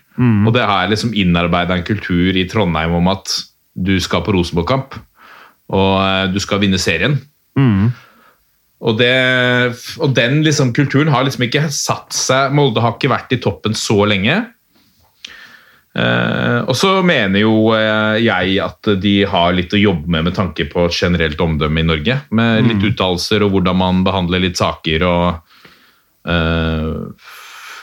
[0.47, 3.33] Og det har liksom innarbeida en kultur i Trondheim om at
[3.73, 4.99] du skal på Rosenborg-kamp.
[5.73, 7.17] Og eh, du skal vinne serien.
[8.83, 9.15] Og, det,
[10.03, 13.77] og den liksom, kulturen har liksom ikke satt seg Molde har ikke vært i toppen
[13.79, 14.41] så lenge.
[15.93, 20.37] Eh, og så mener jo eh, jeg at de har litt å jobbe med med
[20.39, 22.19] tanke på generelt omdømme i Norge.
[22.35, 25.27] Med litt uttalelser og hvordan man behandler litt saker og
[26.33, 27.31] eh,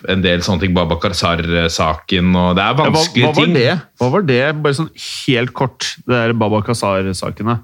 [0.07, 0.73] en del sånne ting.
[0.75, 3.53] Babakar Sar-saken og Det er Ja, hva, vanskelige hva var ting.
[3.57, 3.73] det?
[3.99, 4.43] Hva var det?
[4.63, 7.59] Bare sånn helt kort, det der Baba Sar-sakene?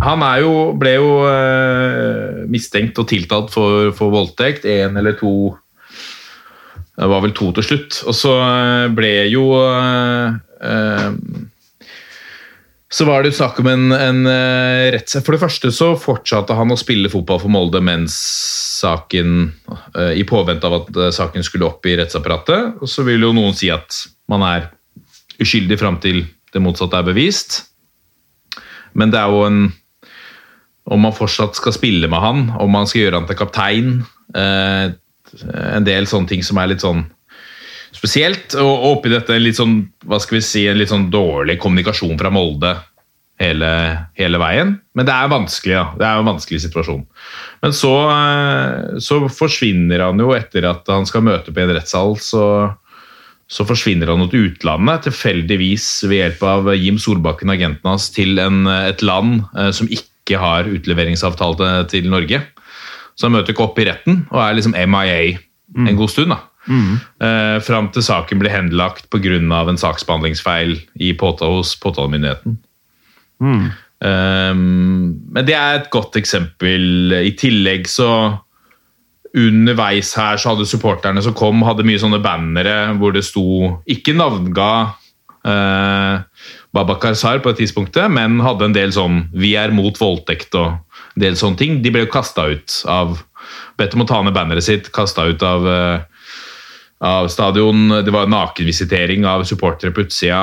[0.00, 4.64] Han er jo, ble jo eh, mistenkt og tiltalt for, for voldtekt.
[4.64, 5.58] Én eller to
[6.96, 7.98] Det var vel to til slutt.
[8.08, 11.10] Og så eh, ble jo eh, eh,
[12.88, 15.24] Så var det jo snakk om en, en eh, rettssak.
[15.26, 18.14] For det første så fortsatte han å spille fotball for Molde mens
[18.84, 19.52] saken
[19.96, 22.80] eh, I påvente av at eh, saken skulle opp i rettsapparatet.
[22.82, 24.68] Og så vil jo noen si at man er
[25.42, 26.24] uskyldig fram til
[26.54, 27.62] det motsatte er bevist.
[28.94, 29.64] Men det er jo en
[30.84, 33.86] Om man fortsatt skal spille med han, om man skal gjøre han til kaptein
[34.36, 34.92] eh,
[35.80, 37.06] En del sånne ting som er litt sånn
[37.94, 38.54] spesielt.
[38.60, 42.30] Og, oppi dette litt sånn hva skal vi si, en litt sånn dårlig kommunikasjon fra
[42.34, 42.74] Molde
[43.40, 43.70] hele,
[44.18, 44.76] hele veien.
[44.94, 45.84] Men det er vanskelig, ja.
[45.98, 47.02] Det er en vanskelig situasjon.
[47.64, 52.16] Men så, eh, så forsvinner han jo etter at han skal møte på en rettssal.
[52.22, 52.46] så
[53.54, 58.64] så forsvinner han til utlandet, tilfeldigvis ved hjelp av Jim Solbakken, agenten hans, til en,
[58.66, 62.40] et land eh, som ikke har utleveringsavtale til Norge.
[63.14, 65.36] Så han møter ikke opp i retten og er liksom MIA
[65.76, 66.32] en god stund.
[66.32, 66.40] da.
[67.20, 69.36] Eh, fram til saken blir henlagt pga.
[69.68, 72.58] en saksbehandlingsfeil i påta hos påtalemyndigheten.
[74.04, 77.14] Eh, men det er et godt eksempel.
[77.24, 78.10] I tillegg så
[79.34, 84.14] underveis her så hadde supporterne som kom, hadde mye sånne bannere hvor det sto Ikke
[84.14, 84.68] navnga
[85.42, 86.22] uh,
[86.74, 90.78] Babakar Sar på det tidspunktet, men hadde en del sånn 'Vi er mot voldtekt' og
[91.16, 91.82] en del sånne ting.
[91.82, 93.18] De ble jo kasta ut av
[93.76, 96.04] Bedt om å ta ned banneret sitt, kasta ut av eh,
[97.04, 97.88] av stadion.
[98.04, 100.40] Det var nakenvisitering av supportere på utsida.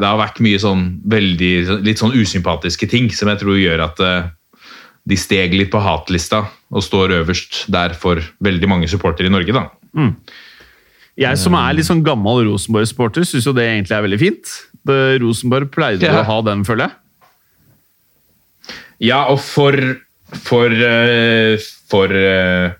[0.00, 1.52] Det har vært mye sånn veldig
[1.86, 4.28] litt sånn usympatiske ting som jeg tror gjør at eh,
[5.06, 9.54] de steg litt på hatlista og står øverst der for veldig mange supportere i Norge.
[9.54, 9.66] da.
[11.16, 14.56] Jeg som er litt sånn gammel Rosenborg-supporter, syns jo det egentlig er veldig fint.
[14.86, 16.20] Det, Rosenborg pleide Ja.
[16.20, 16.92] å ha den, føler jeg.
[19.10, 19.72] Ja, og for
[20.34, 21.56] for, eh,
[21.88, 22.72] for eh,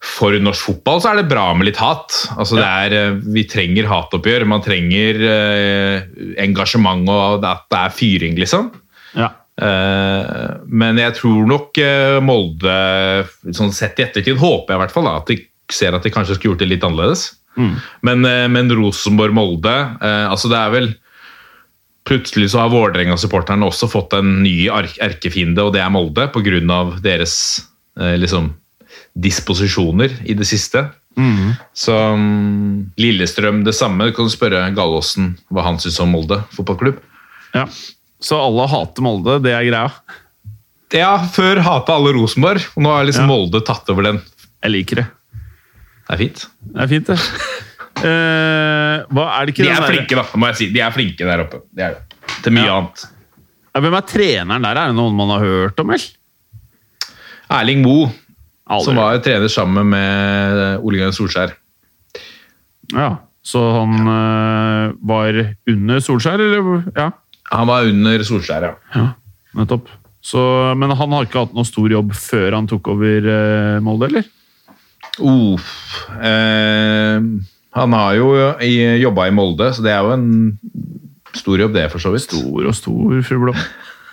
[0.00, 2.14] for norsk fotball så er det bra med litt hat.
[2.40, 4.46] Altså det er, eh, vi trenger hatoppgjør.
[4.48, 6.06] Man trenger eh,
[6.40, 8.70] engasjement og at det er fyring, liksom.
[9.18, 9.28] Ja.
[9.60, 12.78] Eh, men jeg tror nok eh, Molde,
[13.52, 15.36] sånn sett i ettertid, håper jeg i hvert fall da, at de
[15.70, 17.28] ser at de kanskje skulle gjort det litt annerledes.
[18.06, 20.92] Men, eh, men Rosenborg-Molde eh, altså det er vel
[22.08, 26.78] Plutselig så har Vålerenga-supporterne også fått en ny erkefiende, og det er Molde, pga.
[27.04, 27.34] deres
[28.16, 28.48] liksom,
[29.20, 30.86] disposisjoner i det siste.
[31.76, 34.06] Så mm, Lillestrøm det samme.
[34.08, 37.00] Du kan spørre Gallåsen hva han syns om Molde fotballklubb.
[37.54, 37.66] ja.
[38.20, 39.90] Så alle hater Molde, det er greia.
[40.92, 43.30] Ja, før hata alle Rosenborg, og nå har liksom Ja.
[43.32, 44.18] Molde tatt over den.
[44.62, 45.06] Jeg liker det.
[46.08, 46.42] Det er fint.
[46.74, 47.18] Det er fint, det.
[48.00, 50.22] Eh, hva er det ikke De er der- flinke, da.
[50.40, 50.66] må jeg si.
[50.72, 51.58] De er flinke der oppe.
[51.76, 52.16] Det er det.
[52.46, 52.76] Til mye Ja.
[52.78, 53.02] annet.
[53.74, 54.78] Ja, Hvem er treneren der?
[54.80, 56.06] Er det noen man har hørt om, eller?
[57.50, 58.10] Erling Moe,
[58.70, 58.86] Aldri.
[58.86, 61.56] som var trener sammen med Ole Gunnar Solskjær.
[62.94, 65.38] Ja, Så han eh, var
[65.70, 66.84] under Solskjær, eller?
[66.94, 67.10] Ja,
[67.50, 68.74] Han var under Solskjær, ja.
[68.94, 69.08] ja
[69.58, 69.88] nettopp.
[70.22, 70.40] Så,
[70.76, 74.28] men han har ikke hatt noe stor jobb før han tok over eh, Molde, eller?
[75.20, 75.56] Uh,
[76.20, 77.16] eh,
[77.74, 78.28] han har jo
[79.00, 80.28] jobba i Molde, så det er jo en
[81.34, 82.28] stor jobb, det, for så vidt.
[82.28, 83.58] Stor og stor, fru Blom.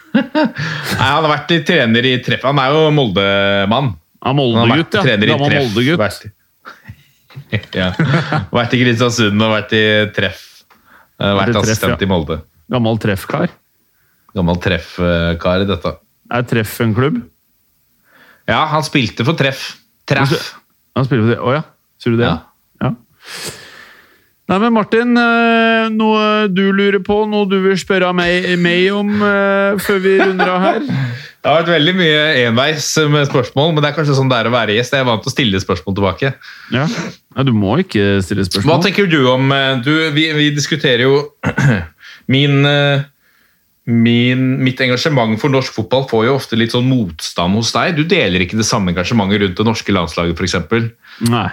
[0.18, 2.46] Nei, han har vært i trener i treff.
[2.48, 3.94] Han er jo Molde-mann.
[4.28, 5.04] Ja, Han Molde-gutt, ja.
[5.06, 6.26] trener i treff.
[7.48, 7.88] Vært, ja.
[8.52, 9.84] vært i Kristiansund og vært i
[10.16, 10.44] treff.
[11.22, 12.04] Eh, Vært treff, assistent ja.
[12.04, 12.42] i Molde.
[12.74, 13.54] Gammel treffkar.
[14.36, 15.94] Gammel treffkar i dette.
[16.36, 17.22] Er Treff en klubb?
[18.50, 19.78] Ja, han spilte for treff.
[20.08, 20.34] Treff.
[20.98, 21.40] Han spiller for det.
[21.40, 21.64] Å ja,
[22.04, 22.28] sier du det?
[22.28, 22.84] Ja.
[22.84, 22.92] ja.
[24.48, 29.10] Nei, men Martin, eh, noe du lurer på, noe du vil spørre meg, meg om
[29.20, 30.86] eh, før vi runder av her?
[31.38, 34.48] Det har vært veldig mye enveis med spørsmål, men det er kanskje sånn det er
[34.50, 34.96] å være gjest.
[34.98, 36.32] Jeg er vant til å stille spørsmål tilbake.
[36.74, 36.82] Ja.
[36.90, 38.68] ja, Du må ikke stille spørsmål.
[38.68, 41.22] Hva tenker du om eh, du, vi, vi diskuterer jo
[42.34, 42.58] min,
[43.88, 47.96] min Mitt engasjement for norsk fotball får jo ofte litt sånn motstand hos deg.
[47.96, 50.92] Du deler ikke det samme engasjementet rundt det norske landslaget, f.eks.
[51.32, 51.48] Nei.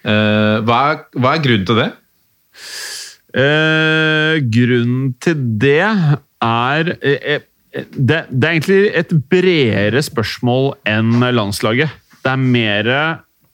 [0.00, 1.90] Uh, hva, er- hva er grunnen til det?
[3.30, 5.76] Eh, grunnen til det
[6.42, 11.92] er eh, eh, det, det er egentlig et bredere spørsmål enn landslaget.
[12.24, 12.88] Det er mer,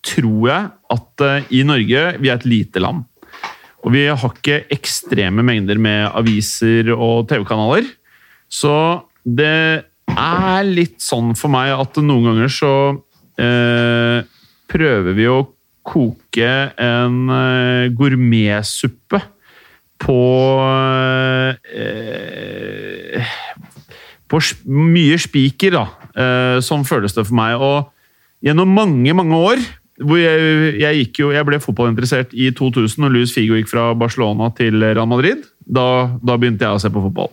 [0.06, 3.04] tror jeg, at eh, i Norge Vi er et lite land.
[3.84, 7.84] Og vi har ikke ekstreme mengder med aviser og TV-kanaler.
[8.48, 8.72] Så
[9.22, 9.84] det
[10.16, 12.72] er litt sånn for meg at noen ganger så
[13.38, 14.24] eh,
[14.72, 15.42] prøver vi å
[15.86, 16.50] koke
[16.82, 19.22] en eh, gourmetsuppe
[20.02, 20.20] på
[21.72, 23.34] eh,
[24.26, 25.84] På mye spiker, da.
[26.16, 27.62] Eh, sånn føles det for meg.
[27.62, 29.62] Og gjennom mange, mange år
[30.02, 34.50] hvor jeg, jeg, jo, jeg ble fotballinteressert i 2000 når Luis Figo gikk fra Barcelona
[34.58, 35.46] til Real Madrid.
[35.64, 37.30] Da, da begynte jeg å se på fotball.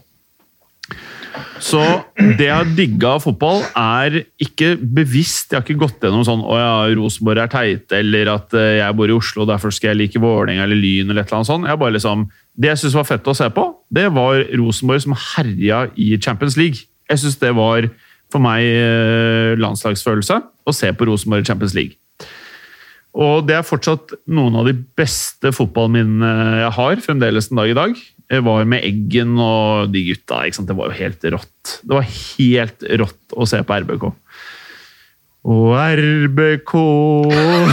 [1.64, 1.80] Så
[2.18, 5.52] det jeg har digga av fotball, er ikke bevisst.
[5.52, 8.98] Jeg har ikke gått gjennom sånn å ja, Rosenborg er teite, eller at eh, jeg
[9.00, 11.10] bor i Oslo, derfor skal jeg like Vålerenga eller Lyn.
[11.10, 11.70] eller et eller annet sånt.
[11.70, 15.16] Jeg bare liksom, Det jeg syntes var fett å se på, det var Rosenborg som
[15.16, 16.84] herja i Champions League.
[17.10, 17.88] Jeg syns det var
[18.34, 21.96] for meg eh, landslagsfølelse å se på Rosenborg i Champions League.
[23.14, 27.78] Og det er fortsatt noen av de beste fotballminnene jeg har fremdeles den dag i
[27.78, 28.00] dag.
[28.42, 30.42] Var med Eggen og de gutta.
[30.50, 31.78] Det var jo helt rått.
[31.84, 34.08] Det var helt rått å se på RBK.
[35.54, 36.74] Og RBK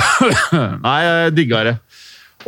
[0.87, 1.77] Nei, jeg digga det.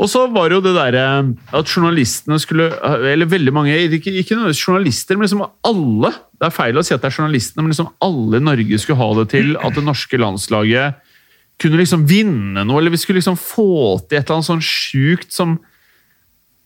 [0.00, 1.04] Og så var det jo det derre
[1.52, 2.70] at journalistene skulle
[3.12, 6.12] Eller veldig mange, ikke, ikke journalister, men liksom alle.
[6.40, 9.02] Det er feil å si at det er journalistene, men liksom alle i Norge skulle
[9.02, 11.02] ha det til at det norske landslaget
[11.62, 15.30] kunne liksom vinne noe, eller vi skulle liksom få til et eller annet sånn sjukt
[15.34, 15.60] som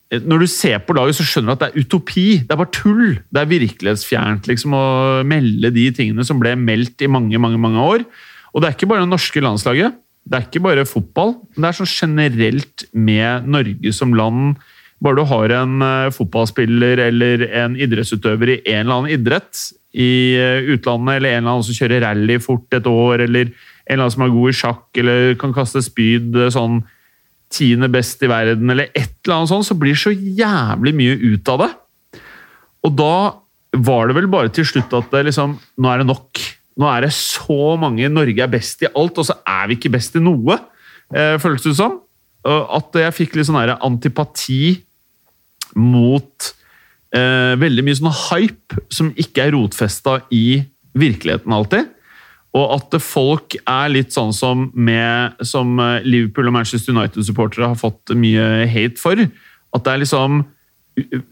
[0.07, 2.27] Når du ser på laget, så skjønner du at det er utopi.
[2.47, 3.17] Det er bare tull.
[3.27, 4.85] Det er virkelighetsfjernt liksom å
[5.27, 8.05] melde de tingene som ble meldt i mange, mange, mange år.
[8.53, 9.97] Og det er ikke bare det norske landslaget.
[10.27, 11.35] Det er ikke bare fotball.
[11.55, 14.57] men Det er sånn generelt med Norge som land.
[15.03, 20.35] Bare du har en eh, fotballspiller eller en idrettsutøver i en eller annen idrett i
[20.39, 24.07] eh, utlandet, eller en eller annen som kjører rally fort et år, eller en eller
[24.07, 26.81] annen som er god i sjakk eller kan kaste spyd eh, sånn
[27.53, 31.51] tiende best i verden, eller et eller annet sånt, så blir så jævlig mye ut
[31.53, 31.69] av det.
[32.87, 33.13] Og da
[33.77, 36.39] var det vel bare til slutt at det liksom Nå er det nok.
[36.77, 39.93] nå er det så mange Norge er best i alt, og så er vi ikke
[39.95, 40.59] best i noe,
[41.13, 41.99] eh, føles det som.
[42.47, 44.77] At jeg fikk litt sånn antipati
[45.75, 46.53] mot
[47.11, 50.61] eh, veldig mye sånn hype som ikke er rotfesta i
[50.97, 51.89] virkeligheten alltid.
[52.55, 57.79] Og at folk er litt sånn som, med, som eh, Liverpool og Manchester United-supportere har
[57.79, 59.19] fått mye hate for.
[59.75, 60.45] At det er liksom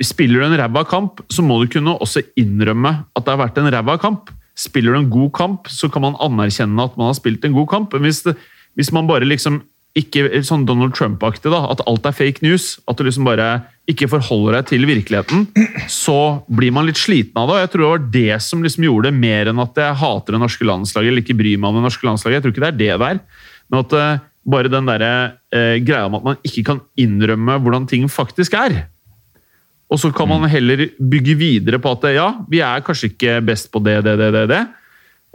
[0.06, 3.56] Spiller du en ræva kamp, så må du kunne også innrømme at det har vært
[3.58, 4.28] en ræva kamp.
[4.54, 7.72] Spiller du en god kamp, så kan man anerkjenne at man har spilt en god
[7.72, 7.96] kamp.
[7.96, 8.36] Men hvis, det,
[8.78, 9.64] hvis man bare liksom
[9.96, 13.48] ikke sånn Donald Trump-aktig, da, at alt er fake news, at du liksom bare
[13.90, 15.46] ikke forholder deg til virkeligheten,
[15.92, 17.56] så blir man litt sliten av det.
[17.56, 20.36] og Jeg tror det var det som liksom gjorde det, mer enn at jeg hater
[20.36, 22.40] det norske landslaget eller ikke bryr meg om det norske landslaget.
[22.40, 23.22] Jeg tror ikke det er det der.
[23.72, 24.26] Men at uh,
[24.56, 25.06] bare den der,
[25.56, 28.82] uh, greia om at man ikke kan innrømme hvordan ting faktisk er.
[29.86, 33.70] Og så kan man heller bygge videre på at ja, vi er kanskje ikke best
[33.72, 34.48] på det, det, det, det.
[34.50, 34.66] det.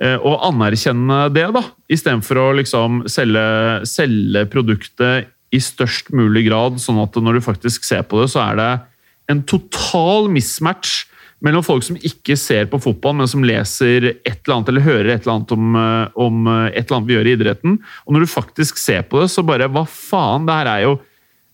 [0.01, 1.61] Uh, og anerkjenne det, da,
[1.93, 3.45] istedenfor å liksom selge,
[3.89, 8.41] selge produktet i størst mulig grad, sånn at når du faktisk ser på det, så
[8.47, 8.71] er det
[9.31, 11.03] en total mismatch
[11.45, 15.13] mellom folk som ikke ser på fotball, men som leser et eller annet eller hører
[15.15, 17.79] et eller annet om, eh, om et eller annet vi gjør i idretten.
[18.05, 20.45] Og når du faktisk ser på det, så bare Hva faen?
[20.49, 20.99] Det her er jo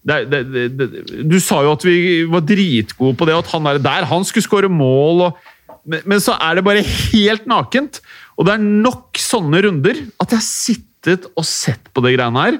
[0.07, 0.41] det, det,
[0.79, 0.89] det,
[1.27, 4.27] Du sa jo at vi var dritgode på det, og at han der, der, han
[4.27, 5.29] skulle skåre mål.
[5.29, 5.41] Og,
[5.87, 8.03] men, men, så er det bare helt nakent.
[8.37, 12.47] Og det er nok sånne runder at jeg har sittet og sett på det greiene
[12.47, 12.59] her.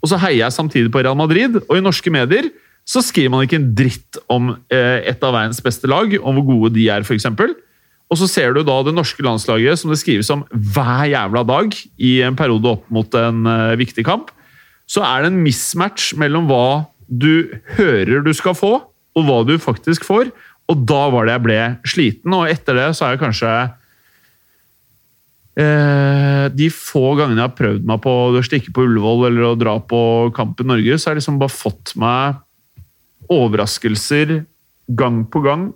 [0.00, 2.48] Og så heier jeg samtidig på Real Madrid, og i norske medier
[2.88, 6.46] så skriver man ikke en dritt om eh, et av verdens beste lag, om hvor
[6.48, 7.28] gode de er, f.eks.
[8.10, 11.76] Og så ser du da det norske landslaget som det skrives om hver jævla dag
[12.02, 14.32] i en periode opp mot en eh, viktig kamp.
[14.90, 18.72] Så er det en mismatch mellom hva du hører du skal få,
[19.18, 20.32] og hva du faktisk får.
[20.70, 21.60] Og da var det jeg ble
[21.92, 23.54] sliten, og etter det så er jeg kanskje
[25.60, 29.74] de få gangene jeg har prøvd meg på å stikke på Ullevål eller å dra
[29.82, 30.00] på
[30.36, 32.40] Kamp i Norge, så har jeg liksom bare fått meg
[33.30, 34.40] overraskelser
[34.98, 35.68] gang på gang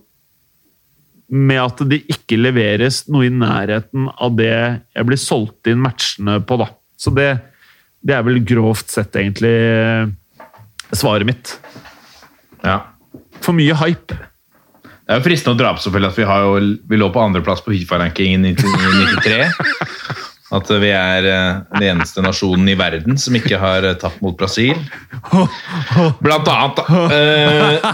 [1.34, 6.38] med at det ikke leveres noe i nærheten av det jeg blir solgt inn matchene
[6.44, 6.58] på.
[6.60, 6.68] da.
[7.00, 7.30] Så det,
[8.04, 9.54] det er vel grovt sett egentlig
[10.94, 11.56] svaret mitt.
[12.62, 12.80] Ja.
[13.42, 14.18] For mye hype.
[15.04, 16.52] Det er jo fristende å dra opp selvfølgelig at vi, har jo,
[16.88, 19.40] vi lå på andreplass på Fifa-rankingen i 1993.
[20.54, 24.36] At vi er eh, den eneste nasjonen i verden som ikke har eh, tapt mot
[24.38, 24.78] Brasil.
[26.24, 27.00] Blant annet, da.
[27.12, 27.84] Eh,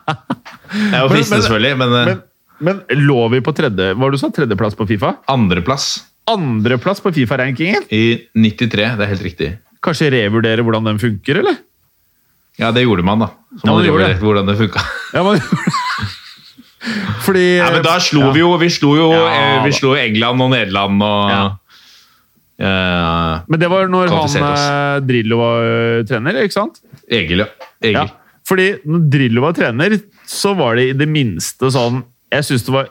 [0.92, 2.22] det er jo fristende, selvfølgelig, men, men,
[2.68, 4.30] men lå vi på tredje Hva var du sa?
[4.32, 5.16] Tredjeplass på Fifa?
[5.32, 5.90] Andreplass.
[6.30, 7.84] Andreplass på Fifa-rankingen?
[7.92, 9.50] I 93, det er helt riktig.
[9.84, 11.60] Kanskje revurdere hvordan den funker, eller?
[12.60, 13.30] Ja, det gjorde man, da.
[13.60, 14.16] Så man man det.
[14.24, 14.86] hvordan det funka.
[15.12, 16.16] Ja, man
[17.26, 18.30] Fordi ja, men Da slo ja.
[18.32, 21.42] vi jo Vi slo jo ja, vi slo England og Nederland og ja.
[22.60, 26.82] Uh, men det var når han uh, Drillo var uh, trener, ikke sant?
[27.08, 27.68] Egil, ja.
[27.80, 27.96] Egil.
[27.96, 28.02] ja.
[28.44, 29.94] Fordi når Drillo var trener,
[30.28, 32.90] så var det i det minste sånn Jeg syns det var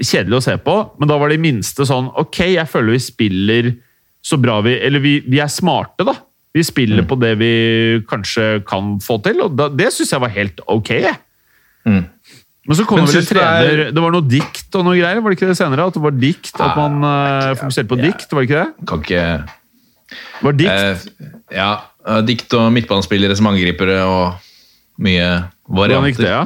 [0.00, 2.96] kjedelig å se på, men da var det i det minste sånn Ok, jeg føler
[2.96, 3.70] vi spiller
[4.24, 6.16] så bra vi Eller vi, vi er smarte, da.
[6.56, 7.10] Vi spiller mm.
[7.10, 7.52] på det vi
[8.10, 10.90] kanskje kan få til, og da, det syns jeg var helt ok.
[11.86, 12.02] Mm.
[12.70, 15.32] Men så kom det vel en trener det, var noe dikt og noe greier, var
[15.32, 15.88] det ikke det senere?
[15.90, 18.86] At det var dikt, at man uh, fokuserte på dikt, var det ikke det?
[18.86, 19.24] Kan ikke
[20.46, 20.70] Var dikt?
[20.70, 21.70] Eh, ja.
[22.26, 25.26] Dikt og midtbanespillere som angripere og mye
[25.66, 25.74] varianter.
[25.74, 26.44] Hvordan gikk det, ja?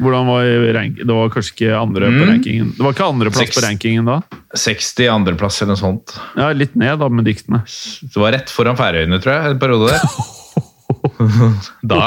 [0.00, 2.18] Hvordan var rank Det var kanskje ikke andre mm.
[2.18, 2.68] på rankingen?
[2.76, 4.20] Det var ikke andreplass på rankingen da?
[4.56, 6.14] 60 andreplass eller noe sånt.
[6.36, 7.64] Ja, Litt ned da med diktene.
[7.64, 10.06] Det var rett foran Færøyene, tror jeg, en periode der.
[11.90, 12.00] da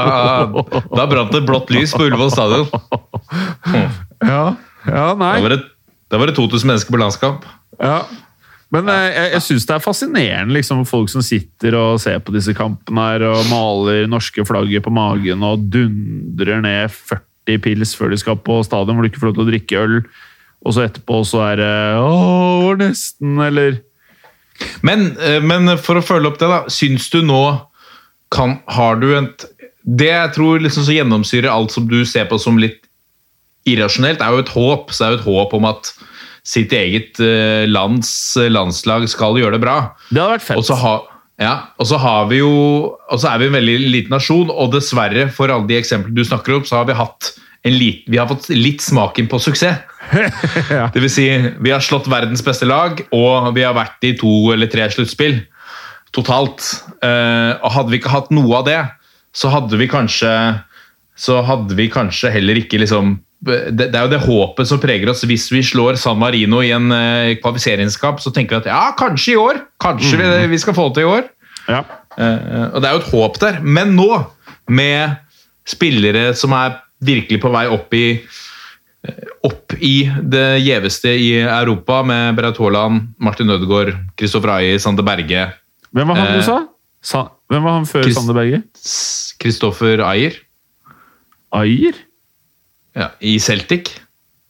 [0.51, 2.68] da brant det blått lys på Ullevål stadion.
[4.34, 4.43] ja,
[4.86, 5.34] ja, nei.
[5.38, 5.61] Da var, det,
[6.11, 7.47] da var det 2000 mennesker på landskamp.
[7.80, 8.03] Ja,
[8.74, 12.34] men eh, jeg, jeg syns det er fascinerende liksom, folk som sitter og ser på
[12.36, 18.13] disse kampene her og maler norske flagget på magen og dundrer ned 40 pils før
[18.13, 19.99] de skal på stadion hvor du ikke får lov til å drikke øl.
[20.66, 23.84] Og så etterpå så er det 'Å, nesten', eller
[24.82, 26.61] men, eh, men for å følge opp det, da.
[26.72, 27.41] Syns du nå
[28.34, 29.45] kan, har du et
[29.86, 32.82] Det jeg tror liksom så gjennomsyrer alt som du ser på som litt
[33.69, 34.89] irrasjonelt, er jo et håp.
[34.89, 35.91] Så det er jo et håp om at
[36.45, 39.78] sitt eget uh, lands uh, landslag skal gjøre det bra.
[40.09, 40.61] Det hadde vært fett.
[40.61, 40.95] Og så, ha,
[41.41, 42.51] ja, og så har vi jo
[43.11, 46.26] Og så er vi en veldig liten nasjon, og dessverre, for alle de eksemplene du
[46.26, 47.34] snakker om, så har vi hatt
[47.65, 49.82] en lit, vi har fått litt smaken på suksess.
[50.69, 50.84] ja.
[50.93, 51.26] Det vil si,
[51.65, 55.39] vi har slått verdens beste lag, og vi har vært i to eller tre sluttspill
[56.16, 56.63] totalt.
[57.03, 58.80] Eh, hadde vi ikke hatt noe av det,
[59.36, 60.32] så hadde vi kanskje
[61.16, 63.13] så hadde vi kanskje heller ikke liksom
[63.45, 65.22] det, det er jo det håpet som preger oss.
[65.28, 69.36] Hvis vi slår San Marino i en uh, kvalifiseringskamp, så tenker vi at ja, kanskje
[69.36, 69.59] i år.
[69.84, 71.28] Kanskje vi, vi skal få det til i år.
[71.70, 71.84] Ja.
[72.18, 73.59] Eh, og det er jo et håp der.
[73.61, 74.09] Men nå,
[74.72, 75.20] med
[75.68, 82.01] spillere som er virkelig på vei opp i eh, opp i det gjeveste i Europa,
[82.07, 85.49] med Braut Haaland, Martin Ødegaard, Kristoffer Aie, Sander Berge
[85.96, 86.58] Hvem var han Eh, du sa?
[87.06, 87.22] sa?
[87.52, 88.62] Hvem var han før Chris- Sander Berge?
[89.39, 90.34] Kristoffer Ayer
[91.56, 91.93] Ayer?
[92.96, 93.93] ja, i Celtic.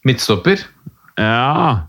[0.06, 0.60] Midtstopper.
[1.18, 1.88] Ja.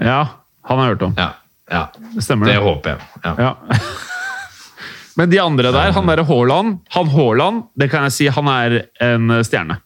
[0.00, 0.18] Ja,
[0.64, 1.14] han har jeg hørt om.
[1.18, 1.30] Ja,
[1.70, 1.82] ja.
[2.20, 2.46] Stemmer.
[2.46, 2.62] det det.
[2.62, 3.00] håper jeg.
[3.24, 3.34] Ja.
[3.38, 3.54] Ja.
[5.18, 8.76] Men de andre der, han derre Haaland Han Haaland, det kan jeg si, han er
[9.02, 9.80] en stjerne.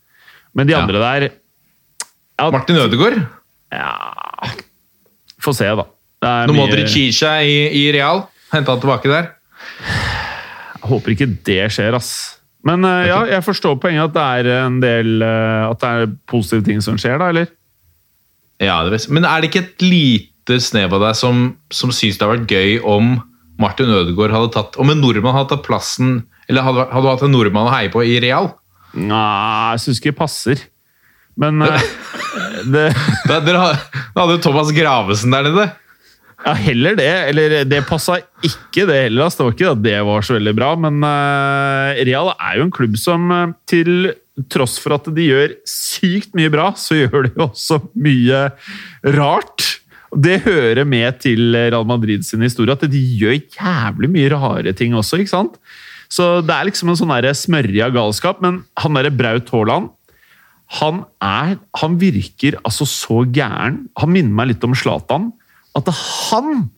[0.55, 0.83] Men de Ja.
[0.83, 1.29] andre der
[2.39, 3.23] ja, Martin Ødegaard.
[3.73, 3.95] ja,
[5.41, 5.85] Få se, da.
[6.23, 9.33] Det er dere gir seg i, i Real, henta han tilbake der.
[10.83, 12.13] Jeg håper ikke det skjer, ass.
[12.67, 16.13] Men uh, ja, jeg forstår poenget at det er en del uh, At det er
[16.31, 17.51] positive ting som skjer, da, eller?
[18.63, 19.09] Ja, det vet.
[19.11, 21.45] Men er det ikke et lite snev av deg som,
[21.75, 23.17] som syns det har vært gøy om
[23.63, 27.27] Martin Ødegaard hadde tatt Om en nordmann hadde tatt plassen Eller hadde, hadde du hatt
[27.27, 28.53] en nordmann å heie på i Real?
[28.93, 30.65] Nei, jeg syns ikke det passer.
[31.41, 31.93] Men uh,
[32.75, 32.91] det
[33.27, 35.71] dere hadde Thomas Gravesen der nede.
[36.43, 37.11] Ja, heller det.
[37.31, 39.31] Eller det passa ikke, det heller.
[39.31, 42.75] Det var ikke at det var så veldig bra, men eh, Real er jo en
[42.75, 44.13] klubb som eh, til
[44.53, 48.47] tross for at de gjør sykt mye bra, så gjør de også mye
[49.19, 49.69] rart.
[50.13, 54.97] Det hører med til Real Madrid sin historie, at de gjør jævlig mye rare ting
[54.99, 55.57] også, ikke sant?
[56.13, 59.93] Så det er liksom en sånn smørja galskap, men han derre Braut Haaland
[60.81, 63.83] han, er, han virker altså så gæren.
[64.01, 65.31] Han minner meg litt om Zlatan.
[65.79, 66.69] At han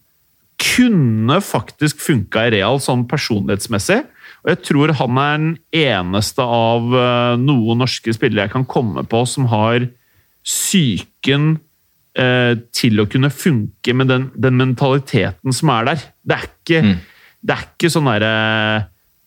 [0.61, 4.01] kunne faktisk funka i Real sånn personlighetsmessig.
[4.45, 9.05] Og jeg tror han er den eneste av eh, noen norske spillere jeg kan komme
[9.09, 9.87] på som har
[10.45, 11.55] psyken
[12.21, 16.05] eh, til å kunne funke med den, den mentaliteten som er der.
[16.23, 16.83] Det er ikke,
[17.41, 18.35] det er ikke sånn derre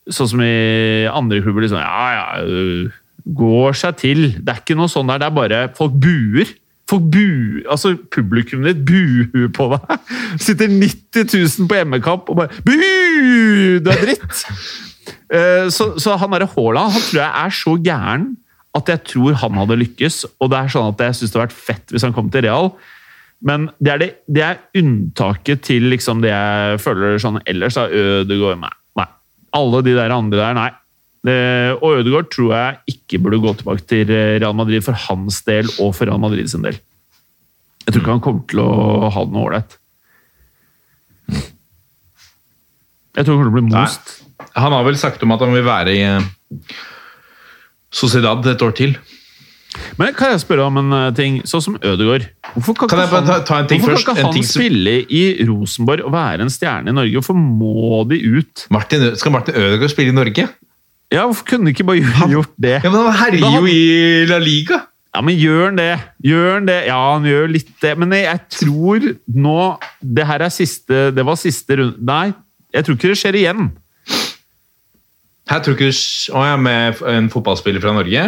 [0.08, 1.66] Sånn som i andre klubber.
[1.66, 2.94] liksom, ja, ja, øh,
[3.36, 4.22] Går seg til.
[4.40, 5.20] Det er ikke noe sånn der.
[5.20, 6.48] Det er bare Folk buer.
[6.88, 10.12] Folk bu, altså Publikummet ditt buer på deg.
[10.46, 12.76] Sitter 90 000 på hjemmekamp og bare Bu!
[13.84, 14.44] Du er dritt!
[15.28, 18.26] Eh, så, så han derre Haaland han tror jeg er så gæren
[18.78, 20.22] at jeg tror han hadde lykkes.
[20.40, 22.46] Og det er sånn at jeg syns det hadde vært fett hvis han kom til
[22.46, 22.70] Real.
[23.48, 27.78] Men det er, det, det er unntaket til liksom det jeg føler sånn ellers.
[27.78, 29.08] da, Ødegaard Nei.
[29.58, 30.70] Alle de der andre der, nei.
[31.26, 31.38] Det,
[31.82, 35.96] og Ødegaard tror jeg ikke burde gå tilbake til Real Madrid for hans del og
[35.98, 36.78] for Real Madrid sin del.
[37.88, 39.78] Jeg tror ikke han kommer til å ha det noe ålreit.
[43.18, 44.16] Jeg tror han kommer til å bli most.
[44.58, 46.26] Han har vel sagt om at han vil være i eh,
[47.94, 48.94] Sociedad et år til.
[49.98, 51.40] Men kan jeg spørre om en eh, ting?
[51.50, 52.28] Sånn som Ødegaard.
[52.54, 54.08] Hvorfor kan, Kan ikke han, ta- ta en ting hvorfor først?
[54.08, 57.18] kan ikke han ting som- spille i Rosenborg og være en stjerne i Norge?
[57.20, 58.68] Hvorfor må de ut?
[58.74, 60.48] Martin, skal Martin Ødegaard spille i Norge?
[61.14, 62.78] Ja, Hvorfor kunne de ikke bare gjort det?
[62.84, 64.82] Ja, men Han herjer jo i La Liga!
[65.16, 65.92] Ja, men gjør han det?
[66.28, 66.78] Gjør han det?
[66.90, 67.94] Ja, han gjør litt det.
[67.98, 69.60] Men jeg, jeg tror nå
[70.04, 72.34] Det her er siste Det var siste runde Nei,
[72.76, 73.70] jeg tror ikke det skjer igjen.
[75.48, 78.26] Her tror ikke du Å ja, med en fotballspiller fra Norge?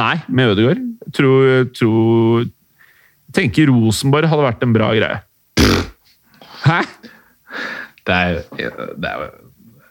[0.00, 0.80] Nei, med Ødegaard.
[1.04, 5.20] Jeg Tror, tror jeg tenker Rosenborg hadde vært en bra greie.
[6.64, 6.80] Hæ?
[8.06, 8.40] Det er,
[8.98, 9.28] det er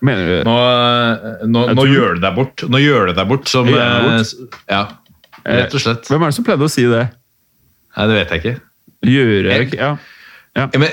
[0.01, 0.55] Mener du Nå,
[1.49, 2.63] nå, nå tror- gjør du deg bort.
[2.71, 4.35] Nå gjør du deg bort som eh, s-
[4.69, 4.85] Ja,
[5.45, 6.07] rett og slett.
[6.07, 7.05] Hvem er det som pleide å si det?
[7.97, 8.61] Nei, det vet jeg ikke.
[9.09, 9.97] Gjøre Jeg- Ja.
[10.55, 10.89] Ja, Men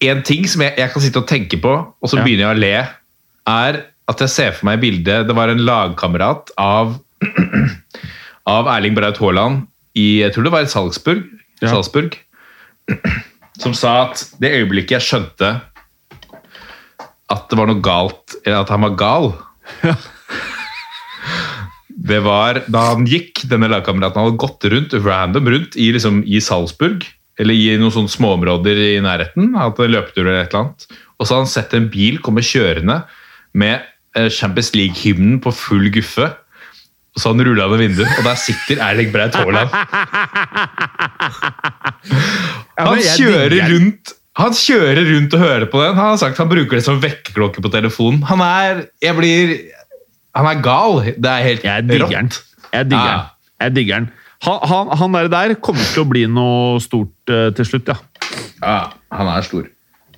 [0.00, 2.24] en ting som jeg, jeg kan sitte og tenke på, og så Ja.
[2.24, 2.88] begynner jeg å le,
[3.46, 6.98] er at jeg ser for meg bildet Det var en lagkamerat av,
[8.46, 11.24] av Erling Braut Haaland i Jeg tror det var i Salzburg.
[11.62, 12.16] Salzburg
[13.62, 15.60] som sa at det øyeblikket jeg skjønte
[17.32, 19.30] at det var noe galt, eller at han var gal.
[22.04, 26.40] Det var da han gikk, denne lagkameraten hadde gått rundt, random rundt i, liksom, i
[26.42, 27.06] Salzburg,
[27.40, 31.24] eller i noen sånne småområder i nærheten, hatt en løpetur eller et eller annet, og
[31.24, 33.00] så hadde han sett en bil komme kjørende
[33.56, 33.86] med
[34.18, 36.28] eh, Champions League-hymnen på full guffe,
[37.14, 39.70] og så han rullet ned vinduet, og der sitter Erling Braut Haaland.
[42.82, 45.94] Han kjører rundt han kjører rundt og hører på den.
[45.94, 48.24] Han har sagt han bruker det som vekkerklokke på telefonen.
[48.26, 49.54] Han er jeg blir,
[50.34, 51.00] han er gal.
[51.14, 52.40] Det er helt Jeg digger rått.
[52.74, 53.28] Jeg digger den.
[53.62, 54.08] Jeg digger den.
[54.44, 57.96] Han, han, han der, der kommer til å bli noe stort uh, til slutt, ja.
[58.58, 58.78] Ja,
[59.14, 59.70] han er stor.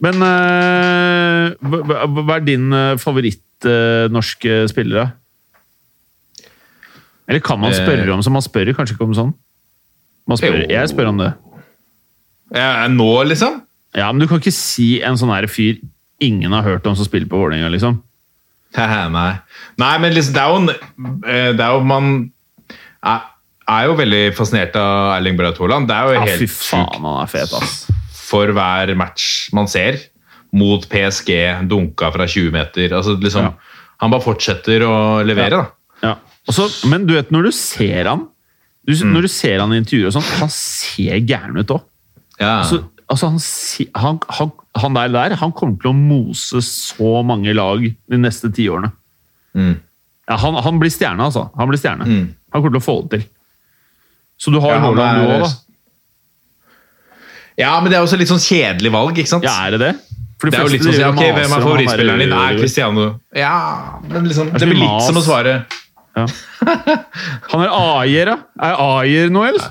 [0.03, 5.11] Men uh, hva, hva- er din uh, favoritt-norske spillere?
[7.27, 9.33] Eller kan man spørre om så Man spør kanskje ikke om sånn?
[10.27, 11.31] Man spør, jeg spør om det.
[12.55, 13.61] Ja, nå, liksom?
[13.97, 15.79] Ja, Men du kan ikke si en sånn her fyr
[16.21, 18.03] ingen har hørt om som spiller på Vålerenga, liksom.
[18.77, 19.31] Nei.
[19.81, 22.31] Nei, men liksom, det er jo, en- eh, det er jo Man
[23.03, 23.23] er,
[23.69, 25.89] er jo veldig fascinert av Erling Braut Haaland.
[25.89, 27.87] Det er jo Ja, helt fy faen, sjukt han er fet, ass.
[28.13, 29.99] for hver match man ser.
[30.53, 32.89] Mot PSG, dunka fra 20 meter.
[32.97, 33.53] Altså, liksom, Ja.
[34.01, 35.63] Han bare fortsetter å levere, Ja.
[35.63, 35.67] da.
[36.03, 36.15] Ja.
[36.49, 38.29] Også, men du vet, når du ser han
[38.87, 39.15] du, Mm.
[39.15, 41.83] Når du ser han i intervjuer og sånn, han ser gæren ut òg.
[42.39, 42.61] Ja.
[42.63, 43.41] Altså, altså han,
[44.03, 44.53] han, han,
[44.83, 48.91] han der, der han kommer til å mose så mange lag de neste tiårene.
[49.57, 49.77] Mm.
[50.27, 51.47] Ja, han, han blir stjerne, altså.
[51.57, 52.07] Han blir stjerne.
[52.09, 52.27] Mm.
[52.53, 53.29] Han kommer til å få det til.
[54.43, 55.53] Så du har Ja, Haaland, du òg, da.
[57.63, 59.47] ja, men det er også litt sånn kjedelig valg, ikke sant?
[59.47, 59.93] Ja, er det det?
[60.37, 62.35] For de det er jo litt sånn si, ok, Hvem er favorittspilleren din?
[62.37, 62.59] Er.
[62.61, 63.07] Cristiano.
[63.33, 63.55] Ja,
[64.11, 65.55] men liksom, det blir litt som å svare
[66.17, 66.27] Ja.
[67.53, 68.37] Han er Ayer, da.
[68.67, 69.65] Er Ayer noe, eller?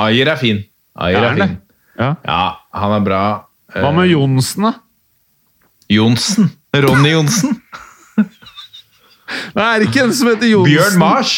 [0.00, 0.64] Ayer er fin.
[0.98, 1.54] Ayer Er er fin.
[2.00, 2.14] Ja.
[2.24, 2.42] Ja,
[2.80, 3.22] han er bra.
[3.76, 4.72] Hva med Eh, Johnsen, da?
[5.90, 6.50] Johnsen?
[6.74, 7.56] Ronny Johnsen?
[9.54, 10.72] Nei, er det ikke en som heter Johnsen?
[10.74, 11.32] Bjørn Mars?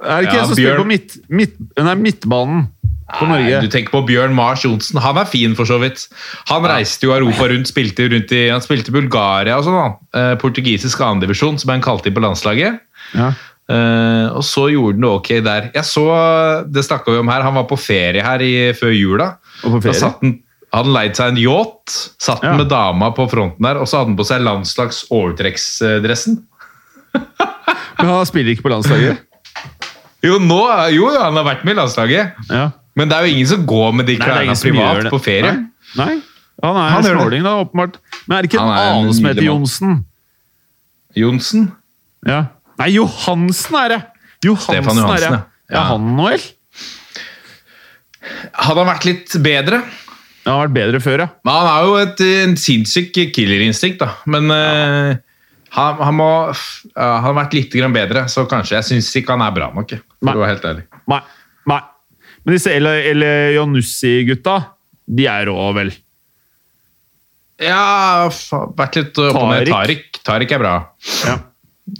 [0.00, 2.62] Er det ikke Ja, en som spiller på midt, midt, nei, midtbanen
[3.10, 3.58] på Nei, Norge?
[3.66, 5.00] du tenker på Bjørn Mars Johnsen.
[5.04, 6.06] Han er fin, for så vidt.
[6.48, 9.76] Han reiste jo Europa rundt, spilte rundt i Han spilte i Bulgaria og sånn.
[9.76, 10.20] da.
[10.20, 12.80] Eh, portugisisk annendivisjon, som han kalte inn på landslaget.
[13.16, 13.32] Ja.
[13.70, 15.66] Eh, og så gjorde han det ok der.
[15.76, 16.04] Jeg så,
[16.72, 19.28] Det snakka vi om her, han var på ferie her i, før jula.
[19.64, 20.10] Og på Da ferie?
[20.22, 20.38] han,
[20.74, 22.56] han leid seg en yacht, satt Ja.
[22.58, 26.40] med dama på fronten der, og så hadde han på seg landslags overtrekksdressen.
[28.00, 29.18] Men han spiller ikke på landslaget?
[30.24, 30.58] Jo, nå,
[30.94, 32.70] jo, han har vært med i landslaget, Ja.
[32.94, 35.52] men det er jo ingen som går med de klærne privat på ferie.
[35.52, 35.66] Nei,
[35.96, 36.14] Nei.
[36.62, 37.94] Han er Han småling snåling, da, åpenbart.
[38.28, 39.94] Men er det ikke en annen som heter Jonsen?
[41.16, 41.70] Jonsen?
[42.28, 42.42] Ja.
[42.80, 44.00] Nei, Johansen er det!
[44.46, 45.30] Johansen, Stefan Johansen, er det.
[45.30, 45.40] ja.
[45.70, 45.82] Ja, Ja.
[45.92, 46.46] han nå, vel?
[48.60, 49.82] Hadde han vært litt bedre?
[50.46, 51.28] Han har vært bedre før, ja.
[51.44, 54.14] Men han har jo et eh, en sinnssyk killerinstinkt, da.
[54.32, 55.20] Men eh,
[55.76, 56.54] han, han må uh,
[56.96, 58.78] Han har vært litt grann bedre, så kanskje.
[58.80, 60.86] Jeg syns ikke han er bra nok, for å være helt ærlig.
[61.12, 61.20] Nei.
[61.70, 61.80] Nei.
[62.40, 64.56] Men disse Elionussi-gutta,
[65.20, 65.92] de er rå, vel?
[67.60, 68.30] Ja,
[68.80, 69.68] vært litt opp og ned.
[69.68, 70.06] Tariq.
[70.16, 70.74] Tariq, Tariq er bra.
[71.28, 71.36] Ja.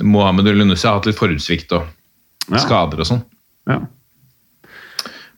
[0.02, 1.88] Mohammed Ulunussi har hatt litt forhudssvikt og
[2.50, 2.58] Ja.
[2.58, 3.24] skader og sånn.
[3.68, 3.80] ja.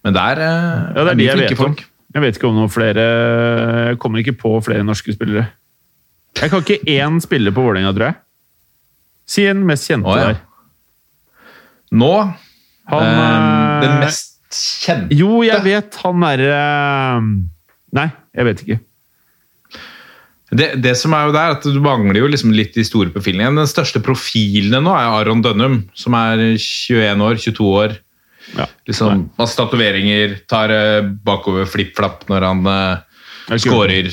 [0.05, 1.77] Men der eh, Ja, det er de jeg vet om.
[2.13, 3.05] Jeg vet ikke om noen flere
[3.93, 5.47] Jeg kommer ikke på flere norske spillere.
[6.41, 8.17] Jeg kan ikke én spiller på Vålerenga, tror jeg.
[9.27, 10.27] Si en mest kjente Å, ja.
[10.33, 10.41] der.
[11.93, 12.13] Nå
[12.91, 16.43] Han eh, Den eh, mest kjente Jo, jeg vet han er...
[17.93, 18.79] Nei, jeg vet ikke.
[20.53, 23.57] Det, det som er jo der, at du mangler jo liksom litt de store profilene.
[23.57, 27.95] Den største profilen nå er Aron Dønnum, som er 21 år, 22 år.
[28.59, 28.67] Ja.
[28.89, 34.13] Liksom, Masse tatoveringer, tar eh, bakover flipp-flapp når han uh, er scorer.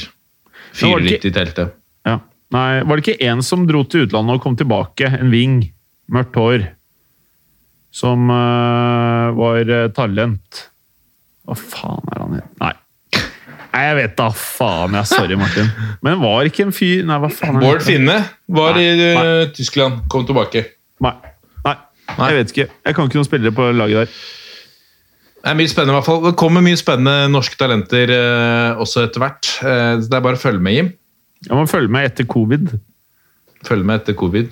[0.80, 1.76] Fyrer litt i teltet.
[2.08, 2.20] Ja.
[2.56, 5.12] Nei, var det ikke en som dro til utlandet og kom tilbake?
[5.20, 5.64] En ving.
[6.14, 6.70] Mørkt hår.
[7.92, 10.70] Som uh, var talent.
[11.50, 12.54] Hva faen er han het?
[12.64, 12.78] Nei.
[13.70, 14.96] Nei, jeg vet da faen.
[14.98, 15.70] Jeg, sorry, Martin.
[16.06, 17.84] Men var ikke en fyr Nei, hva faen Bård?
[17.86, 18.18] Finne
[18.50, 19.48] var Nei, i eh, nei.
[19.56, 20.66] Tyskland, kom tilbake.
[21.06, 21.14] Nei.
[21.68, 21.76] Nei.
[22.18, 22.68] Jeg vet ikke.
[22.88, 24.20] Jeg kan ikke noen spillere på laget der.
[25.40, 26.22] Det er mye spennende i hvert fall.
[26.26, 29.52] Det kommer mye spennende norske talenter eh, også etter hvert.
[29.64, 30.94] Eh, det er bare å følge med, Jim.
[31.46, 32.74] Ja, man følger med etter covid.
[33.68, 34.52] Følge med etter covid.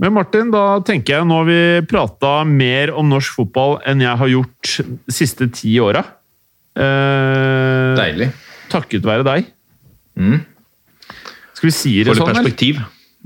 [0.00, 4.20] Men Martin, da tenker jeg nå har vi prata mer om norsk fotball enn jeg
[4.20, 6.02] har gjort de siste ti åra.
[6.80, 7.59] Eh,
[7.98, 8.30] Deilig.
[8.70, 9.46] takket være deg.
[10.18, 10.40] Mm.
[11.54, 12.42] Skal vi si det Får sånn, eller?
[12.44, 12.76] perspektiv.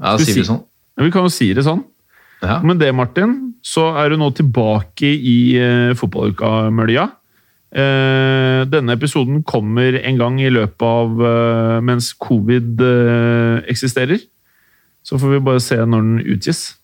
[0.00, 0.62] Ja, Skal vi sier si- vi sånn.
[0.98, 1.84] Ja, Vi kan jo si det sånn.
[2.42, 2.60] Ja.
[2.62, 7.10] Med det, Martin, så er du nå tilbake i uh, fotballuka-mølja.
[7.74, 14.20] Eh, denne episoden kommer en gang i løpet av uh, mens covid uh, eksisterer.
[15.02, 16.76] Så får vi bare se når den utgis.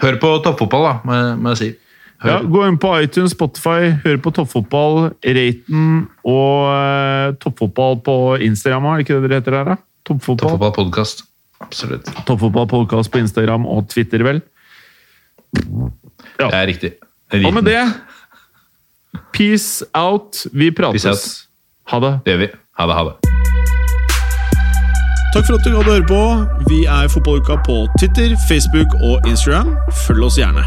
[0.00, 1.70] Hør på toppfotball, da, må jeg si.
[2.20, 5.86] Ja, gå inn på iTunes, Spotify, hør på Toppfotball, Raten
[6.28, 9.76] og eh, Toppfotball på Instagram, er det ikke det dere heter der, da?
[10.04, 10.50] Toppfotball.
[10.58, 11.24] Toppfotballpodkast.
[11.64, 12.10] Absolutt.
[12.28, 14.42] Toppfotballpodkast på Instagram og Twitter, vel.
[15.52, 16.92] Det er riktig.
[17.30, 17.80] Det er Og med det
[19.32, 20.46] Peace out.
[20.52, 21.04] Vi prates.
[21.06, 21.46] Out.
[21.92, 22.12] Ha det.
[22.24, 22.50] Det gjør vi.
[22.78, 23.16] Ha det, ha det.
[25.30, 26.22] Takk for at du gadd å høre på.
[26.68, 29.76] Vi er Fotballuka på Twitter, Facebook og Instagram.
[30.06, 30.66] Følg oss gjerne.